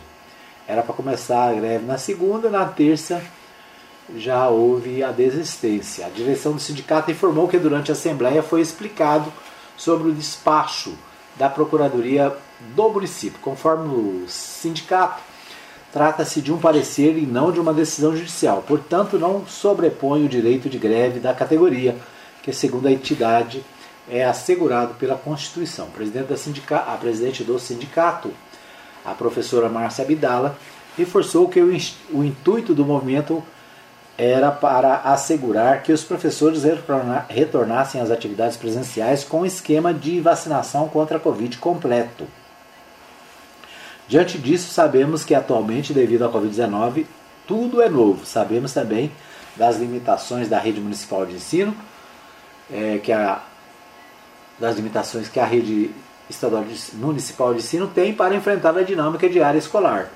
[0.70, 3.24] era para começar a greve na segunda, na terça
[4.16, 6.06] já houve a desistência.
[6.06, 9.34] A direção do sindicato informou que durante a assembleia foi explicado
[9.76, 10.94] sobre o despacho
[11.36, 12.36] da Procuradoria
[12.76, 13.40] do município.
[13.42, 15.24] Conforme o sindicato,
[15.92, 18.64] trata-se de um parecer e não de uma decisão judicial.
[18.68, 21.96] Portanto, não sobrepõe o direito de greve da categoria,
[22.44, 23.66] que, segundo a entidade,
[24.08, 25.88] é assegurado pela Constituição.
[25.88, 28.32] A presidente, do sindicato,
[29.06, 30.58] a professora Márcia Abdala,
[30.98, 33.44] reforçou que o, intuito do movimento
[34.18, 36.64] era para assegurar que os professores
[37.30, 42.28] retornassem às atividades presenciais com esquema de vacinação contra a Covid completo.
[44.10, 47.06] Diante disso, sabemos que atualmente, devido à Covid-19,
[47.48, 48.26] tudo é novo.
[48.26, 49.12] Sabemos também
[49.56, 51.76] das limitações da rede municipal de ensino,
[52.72, 53.42] é, que a,
[54.60, 55.92] das limitações que a rede
[56.30, 60.10] estadual de, municipal de ensino tem para enfrentar a dinâmica de área escolar,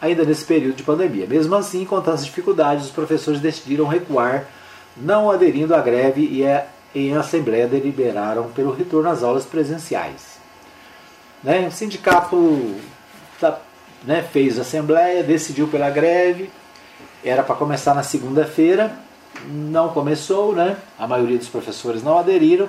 [0.00, 1.26] ainda nesse período de pandemia.
[1.26, 4.46] Mesmo assim, com tantas dificuldades, os professores decidiram recuar,
[4.96, 10.38] não aderindo à greve e é, em assembleia deliberaram pelo retorno às aulas presenciais.
[11.42, 11.68] Né?
[11.68, 12.74] O sindicato
[13.38, 13.60] tá,
[14.04, 16.50] né, fez assembleia, decidiu pela greve
[17.24, 18.92] Era para começar na segunda-feira,
[19.48, 20.76] não começou, né?
[20.98, 22.68] A maioria dos professores não aderiram.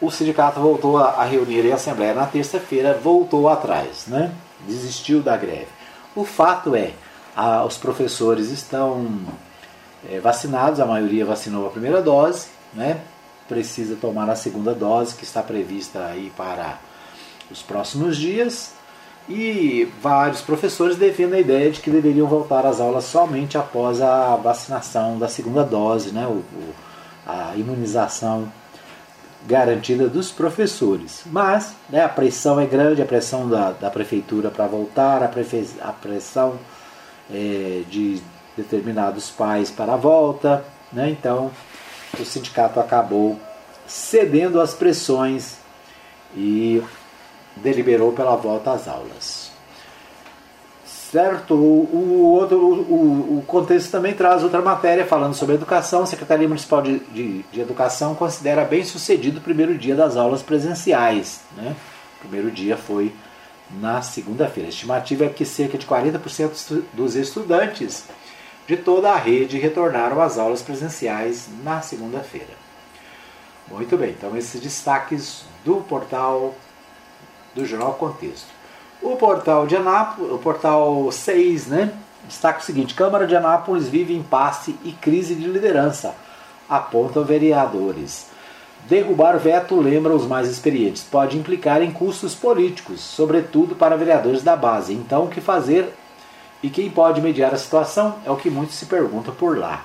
[0.00, 4.30] O sindicato voltou a reunir em assembleia na terça-feira, voltou atrás, né?
[4.66, 5.68] Desistiu da greve.
[6.14, 6.92] O fato é,
[7.34, 9.06] a, os professores estão
[10.10, 13.00] é, vacinados, a maioria vacinou a primeira dose, né?
[13.48, 16.78] Precisa tomar a segunda dose que está prevista aí para
[17.50, 18.72] os próximos dias.
[19.28, 24.36] E vários professores defendem a ideia de que deveriam voltar às aulas somente após a
[24.36, 26.26] vacinação da segunda dose, né?
[26.26, 26.74] O, o,
[27.26, 28.52] a imunização
[29.44, 31.22] garantida dos professores.
[31.26, 35.68] Mas né, a pressão é grande, a pressão da, da prefeitura para voltar, a, prefe,
[35.80, 36.58] a pressão
[37.30, 38.20] é, de
[38.56, 40.64] determinados pais para a volta.
[40.92, 41.10] Né?
[41.10, 41.50] Então
[42.18, 43.38] o sindicato acabou
[43.86, 45.56] cedendo às pressões
[46.34, 46.82] e
[47.56, 49.45] deliberou pela volta às aulas.
[51.10, 51.54] Certo?
[51.54, 56.02] O, outro, o, o, contexto também traz outra matéria falando sobre educação.
[56.02, 60.42] A Secretaria Municipal de, de, de, Educação considera bem sucedido o primeiro dia das aulas
[60.42, 61.42] presenciais.
[61.56, 61.76] Né?
[62.16, 63.14] O primeiro dia foi
[63.80, 64.68] na segunda-feira.
[64.68, 68.04] A estimativa é que cerca de 40% dos estudantes
[68.66, 72.66] de toda a rede retornaram às aulas presenciais na segunda-feira.
[73.68, 76.52] Muito bem, então esses destaques do portal
[77.54, 78.55] do Jornal Contexto.
[79.02, 81.92] O portal de Anápolis, o portal 6, né?
[82.26, 86.14] Destaca o seguinte: Câmara de Anápolis vive impasse e crise de liderança,
[86.68, 88.26] apontam vereadores.
[88.88, 94.54] Derrubar veto, lembra os mais experientes, pode implicar em custos políticos, sobretudo para vereadores da
[94.54, 94.92] base.
[94.92, 95.92] Então, o que fazer
[96.62, 99.84] e quem pode mediar a situação é o que muitos se perguntam por lá.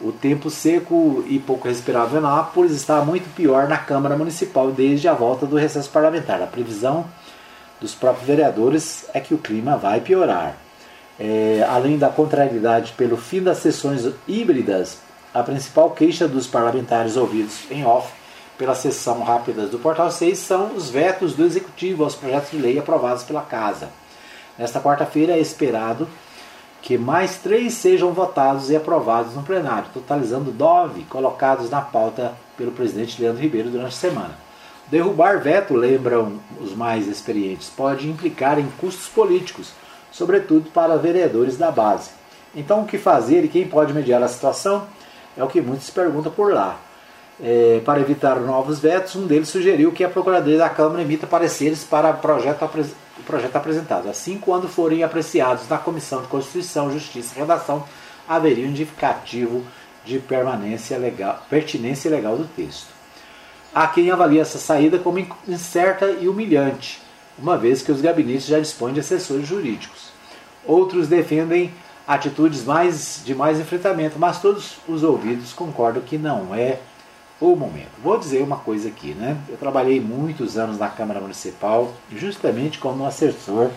[0.00, 5.06] O tempo seco e pouco respirável em Nápoles está muito pior na Câmara Municipal desde
[5.06, 6.42] a volta do recesso parlamentar.
[6.42, 7.04] A previsão
[7.82, 10.56] dos próprios vereadores é que o clima vai piorar.
[11.18, 14.98] É, além da contrariedade pelo fim das sessões híbridas,
[15.34, 18.12] a principal queixa dos parlamentares ouvidos em off
[18.56, 22.78] pela sessão rápida do Portal 6 são os vetos do Executivo aos projetos de lei
[22.78, 23.88] aprovados pela Casa.
[24.56, 26.08] Nesta quarta-feira é esperado
[26.80, 32.72] que mais três sejam votados e aprovados no plenário, totalizando nove colocados na pauta pelo
[32.72, 34.41] presidente Leandro Ribeiro durante a semana.
[34.92, 39.72] Derrubar veto, lembram os mais experientes, pode implicar em custos políticos,
[40.10, 42.10] sobretudo para vereadores da base.
[42.54, 44.86] Então, o que fazer e quem pode mediar a situação
[45.34, 46.78] é o que muitos perguntam por lá.
[47.42, 51.84] É, para evitar novos vetos, um deles sugeriu que a Procuradoria da Câmara emita pareceres
[51.84, 54.10] para o projeto o projeto apresentado.
[54.10, 57.82] Assim, quando forem apreciados na Comissão de Constituição, Justiça e Redação,
[58.28, 59.64] haveria um indicativo
[60.04, 63.01] de permanência legal, pertinência legal do texto.
[63.74, 67.00] Há quem avalie essa saída como incerta e humilhante,
[67.38, 70.10] uma vez que os gabinetes já dispõem de assessores jurídicos.
[70.66, 71.72] Outros defendem
[72.06, 76.80] atitudes mais, de mais enfrentamento, mas todos os ouvidos concordam que não é
[77.40, 77.90] o momento.
[78.02, 79.38] Vou dizer uma coisa aqui, né?
[79.48, 83.70] Eu trabalhei muitos anos na Câmara Municipal, justamente como assessor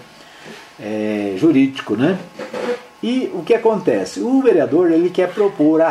[0.77, 2.19] é, jurídico, né?
[3.05, 4.19] E o que acontece?
[4.19, 5.89] O vereador ele quer propor a,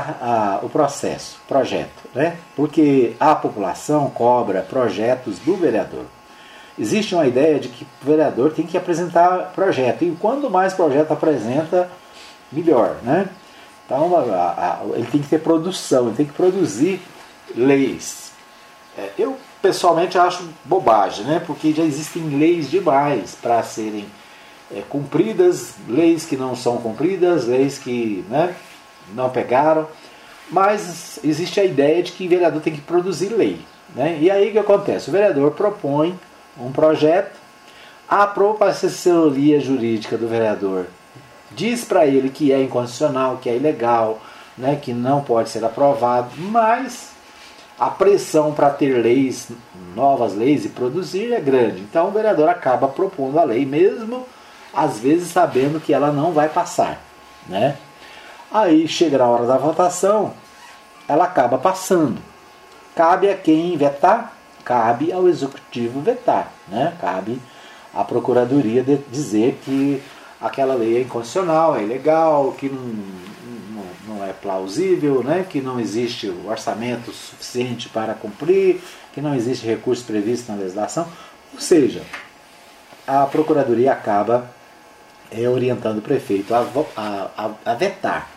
[0.60, 2.38] a, o processo, projeto, né?
[2.56, 6.06] Porque a população cobra projetos do vereador.
[6.76, 11.12] Existe uma ideia de que o vereador tem que apresentar projeto e quanto mais projeto
[11.12, 11.88] apresenta,
[12.50, 13.28] melhor, né?
[13.86, 17.00] Então a, ele tem que ter produção, ele tem que produzir
[17.54, 18.32] leis.
[18.98, 21.40] É, eu pessoalmente acho bobagem, né?
[21.46, 24.04] porque já existem leis demais para serem
[24.72, 28.54] é, cumpridas, leis que não são cumpridas, leis que né,
[29.14, 29.88] não pegaram,
[30.50, 33.60] mas existe a ideia de que o vereador tem que produzir lei.
[33.94, 34.18] Né?
[34.20, 35.08] E aí o que acontece?
[35.08, 36.18] O vereador propõe
[36.58, 37.36] um projeto,
[38.08, 40.86] a própria assessoria jurídica do vereador
[41.54, 44.20] diz para ele que é inconstitucional, que é ilegal,
[44.56, 47.10] né, que não pode ser aprovado, mas
[47.78, 49.48] a pressão para ter leis,
[49.94, 51.80] novas leis e produzir é grande.
[51.80, 54.26] Então o vereador acaba propondo a lei, mesmo
[54.74, 57.00] às vezes sabendo que ela não vai passar.
[57.48, 57.76] Né?
[58.50, 60.32] Aí chega a hora da votação,
[61.08, 62.20] ela acaba passando.
[62.94, 64.32] Cabe a quem vetar?
[64.64, 66.52] Cabe ao executivo vetar.
[66.68, 66.94] Né?
[67.00, 67.40] Cabe
[67.92, 70.02] à procuradoria dizer que
[70.40, 73.24] aquela lei é inconstitucional, é ilegal, que não
[74.06, 75.46] não é plausível, né?
[75.48, 78.80] que não existe o orçamento suficiente para cumprir,
[79.12, 81.06] que não existe recurso previsto na legislação.
[81.52, 82.02] Ou seja,
[83.06, 84.50] a Procuradoria acaba
[85.36, 86.66] é, orientando o prefeito a,
[86.96, 88.30] a, a, vetar.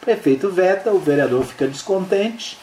[0.00, 2.58] O prefeito veta, o vereador fica descontente,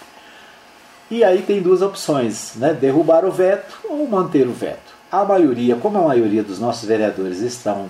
[1.09, 2.73] e aí tem duas opções, né?
[2.73, 4.95] derrubar o veto ou manter o veto.
[5.11, 7.89] A maioria, como a maioria dos nossos vereadores estão,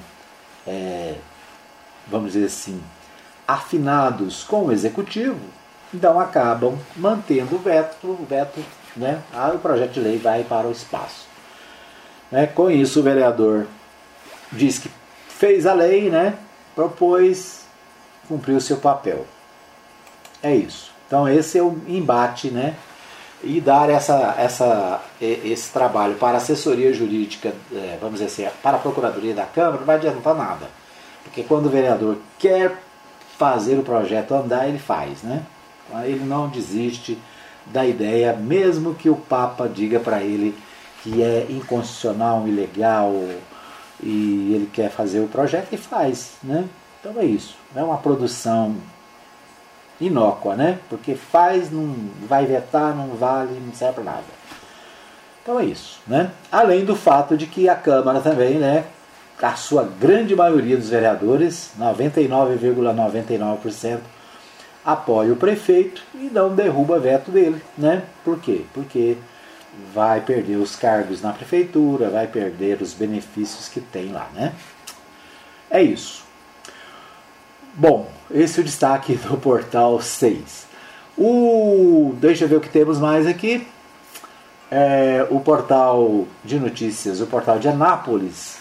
[0.67, 1.15] é,
[2.07, 2.81] vamos dizer assim,
[3.47, 5.39] afinados com o executivo,
[5.93, 8.59] então acabam mantendo o veto, o veto,
[8.97, 9.21] né?
[9.33, 11.25] Ah, o projeto de lei vai para o espaço.
[12.29, 12.47] Né?
[12.47, 13.65] Com isso, o vereador
[14.51, 14.89] diz que
[15.37, 16.37] fez a lei, né?
[16.75, 17.61] propôs,
[18.27, 19.25] cumpriu o seu papel.
[20.43, 20.91] É isso.
[21.07, 22.75] Então esse é o embate, né?
[23.43, 28.77] E dar essa, essa, esse trabalho para a assessoria jurídica, é, vamos dizer assim, para
[28.77, 30.67] a Procuradoria da Câmara, não vai adiantar nada.
[31.23, 32.75] Porque quando o vereador quer
[33.37, 35.43] fazer o projeto andar, ele faz, né?
[36.03, 37.17] Ele não desiste
[37.67, 40.57] da ideia, mesmo que o Papa diga para ele
[41.03, 43.13] que é inconstitucional, ilegal,
[44.01, 46.65] e ele quer fazer o projeto e faz, né?
[46.99, 47.55] Então é isso.
[47.75, 48.75] É uma produção
[49.99, 50.79] inócua, né?
[50.89, 51.93] Porque faz, não
[52.27, 54.23] vai vetar, não vale, não serve para nada.
[55.41, 56.31] Então é isso, né?
[56.51, 58.85] Além do fato de que a Câmara também, né?
[59.41, 63.99] A sua grande maioria dos vereadores, 99,99%, ,99%,
[64.83, 68.03] apoia o prefeito e não derruba veto dele, né?
[68.23, 68.61] Por quê?
[68.73, 69.17] Porque
[69.93, 74.53] vai perder os cargos na prefeitura, vai perder os benefícios que tem lá, né?
[75.69, 76.23] É isso.
[77.73, 80.65] Bom, esse é o destaque do portal 6.
[81.17, 83.67] O, deixa eu ver o que temos mais aqui.
[84.71, 88.57] É, o portal de notícias, o portal de Anápolis,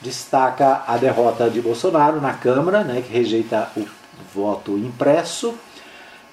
[0.00, 3.86] destaca a derrota de Bolsonaro na Câmara, né, que rejeita o
[4.34, 5.54] voto impresso.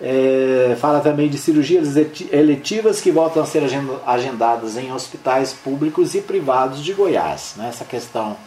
[0.01, 1.95] É, fala também de cirurgias
[2.31, 3.63] eletivas que voltam a ser
[4.05, 7.55] agendadas em hospitais públicos e privados de Goiás.
[7.57, 7.67] Né?
[7.67, 8.37] Essa questão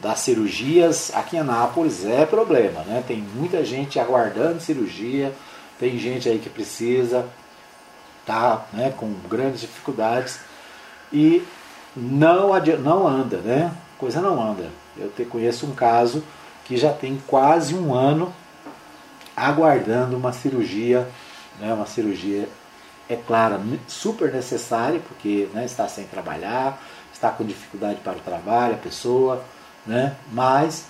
[0.00, 3.02] das cirurgias aqui em Anápolis é problema, né?
[3.06, 5.32] Tem muita gente aguardando cirurgia,
[5.78, 7.26] tem gente aí que precisa,
[8.26, 10.40] tá, né, com grandes dificuldades
[11.12, 11.42] e
[11.96, 12.50] não
[12.82, 13.72] não anda, né?
[13.98, 14.68] Coisa não anda.
[14.96, 16.22] Eu te conheço um caso
[16.64, 18.32] que já tem quase um ano
[19.36, 21.08] aguardando uma cirurgia,
[21.60, 22.48] né, uma cirurgia
[23.08, 26.80] é claro, super necessária, porque né, está sem trabalhar,
[27.12, 29.44] está com dificuldade para o trabalho, a pessoa,
[29.86, 30.16] né?
[30.32, 30.86] mas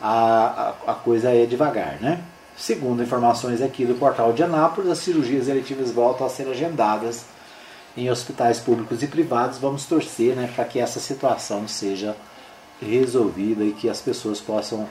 [0.00, 1.98] a, a, a coisa é devagar.
[2.00, 2.20] Né?
[2.56, 7.24] Segundo informações aqui do portal de Anápolis, as cirurgias eletivas voltam a ser agendadas
[7.96, 9.58] em hospitais públicos e privados.
[9.58, 12.16] Vamos torcer né, para que essa situação seja
[12.80, 14.88] resolvida e que as pessoas possam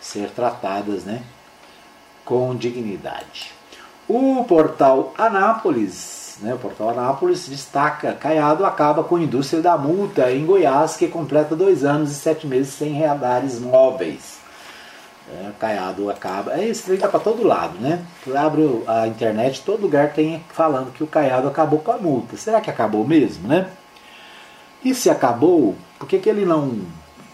[0.00, 1.22] ser tratadas né,
[2.24, 3.52] com dignidade.
[4.08, 6.54] O portal Anápolis né?
[6.54, 11.54] O portal Anápolis destaca: Caiado acaba com a indústria da multa em Goiás, que completa
[11.54, 14.40] dois anos e sete meses sem radares móveis.
[15.30, 16.52] É, Caiado acaba.
[16.54, 18.04] É isso, está para todo lado, né?
[18.24, 22.36] Tu abre a internet, todo lugar tem falando que o Caiado acabou com a multa.
[22.36, 23.68] Será que acabou mesmo, né?
[24.84, 26.80] E se acabou, por que, que ele não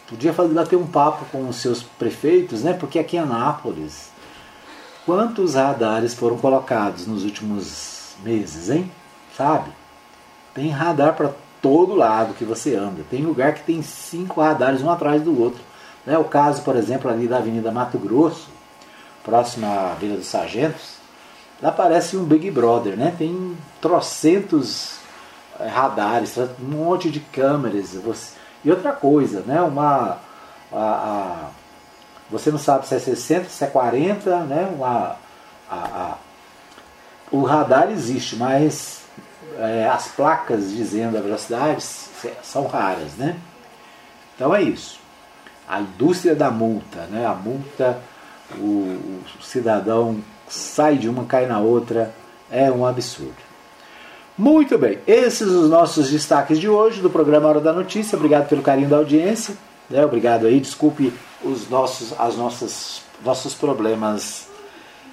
[0.06, 2.74] podia fazer, bater um papo com os seus prefeitos, né?
[2.74, 4.07] Porque aqui em Anápolis,
[5.08, 8.92] quantos radares foram colocados nos últimos meses, hein?
[9.34, 9.70] Sabe?
[10.52, 11.32] Tem radar para
[11.62, 13.02] todo lado que você anda.
[13.10, 15.62] Tem lugar que tem cinco radares um atrás do outro.
[16.06, 18.50] É o caso, por exemplo, ali da Avenida Mato Grosso,
[19.24, 20.96] próxima à Vila dos Sargentos,
[21.62, 23.14] lá parece um Big Brother, né?
[23.16, 24.98] Tem trocentos
[25.58, 27.96] eh, radares, um monte de câmeras.
[28.62, 29.62] E outra coisa, né?
[29.62, 30.18] Uma,
[30.70, 31.48] a, a,
[32.30, 34.70] você não sabe se é 60, se é 40, né?
[34.74, 35.16] Uma,
[35.70, 36.18] a, a
[37.30, 39.02] o radar existe, mas
[39.58, 41.82] é, as placas dizendo a velocidade
[42.42, 43.36] são raras, né?
[44.34, 44.98] Então é isso.
[45.68, 47.26] A indústria da multa, né?
[47.26, 47.98] A multa,
[48.56, 52.14] o, o cidadão sai de uma, cai na outra,
[52.50, 53.48] é um absurdo.
[54.36, 58.16] Muito bem, esses os nossos destaques de hoje do programa Hora da Notícia.
[58.16, 59.54] Obrigado pelo carinho da audiência.
[59.90, 60.04] Né?
[60.04, 61.12] Obrigado aí, desculpe
[61.42, 64.48] os nossos, as nossas, nossos problemas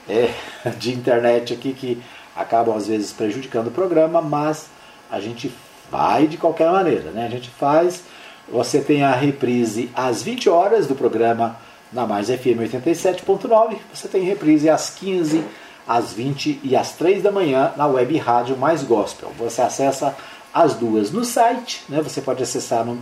[0.08, 0.34] é,
[0.78, 2.02] de internet aqui que
[2.36, 4.68] acabam às vezes prejudicando o programa, mas
[5.10, 5.52] a gente
[5.90, 7.26] vai de qualquer maneira, né?
[7.26, 8.04] A gente faz.
[8.48, 11.58] Você tem a reprise às 20 horas do programa
[11.92, 13.78] na Mais FM 87.9.
[13.94, 15.44] Você tem reprise às 15,
[15.88, 19.32] às 20 e às 3 da manhã na web rádio Mais Gospel.
[19.40, 20.16] Você acessa
[20.54, 22.02] as duas no site, né?
[22.02, 22.96] Você pode acessar no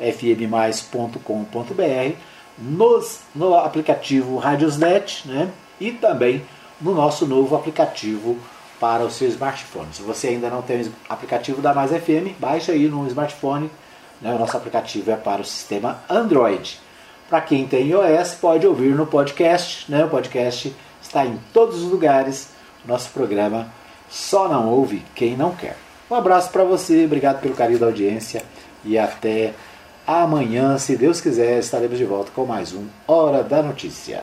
[0.00, 2.16] www.fmmais.com.br
[2.58, 5.50] nos, no aplicativo Radiosnet né?
[5.78, 6.42] e também
[6.80, 8.38] no nosso novo aplicativo
[8.78, 9.88] para o seu smartphone.
[9.92, 13.70] Se você ainda não tem o aplicativo da Mais FM, baixe aí no smartphone.
[14.20, 14.34] Né?
[14.34, 16.80] O nosso aplicativo é para o sistema Android.
[17.28, 19.90] Para quem tem iOS, pode ouvir no podcast.
[19.90, 20.04] Né?
[20.04, 22.50] O podcast está em todos os lugares.
[22.86, 23.68] Nosso programa
[24.08, 25.76] só não ouve quem não quer.
[26.10, 28.42] Um abraço para você, obrigado pelo carinho da audiência
[28.84, 29.54] e até
[30.12, 34.18] Amanhã, se Deus quiser, estaremos de volta com mais um Hora da Notícia.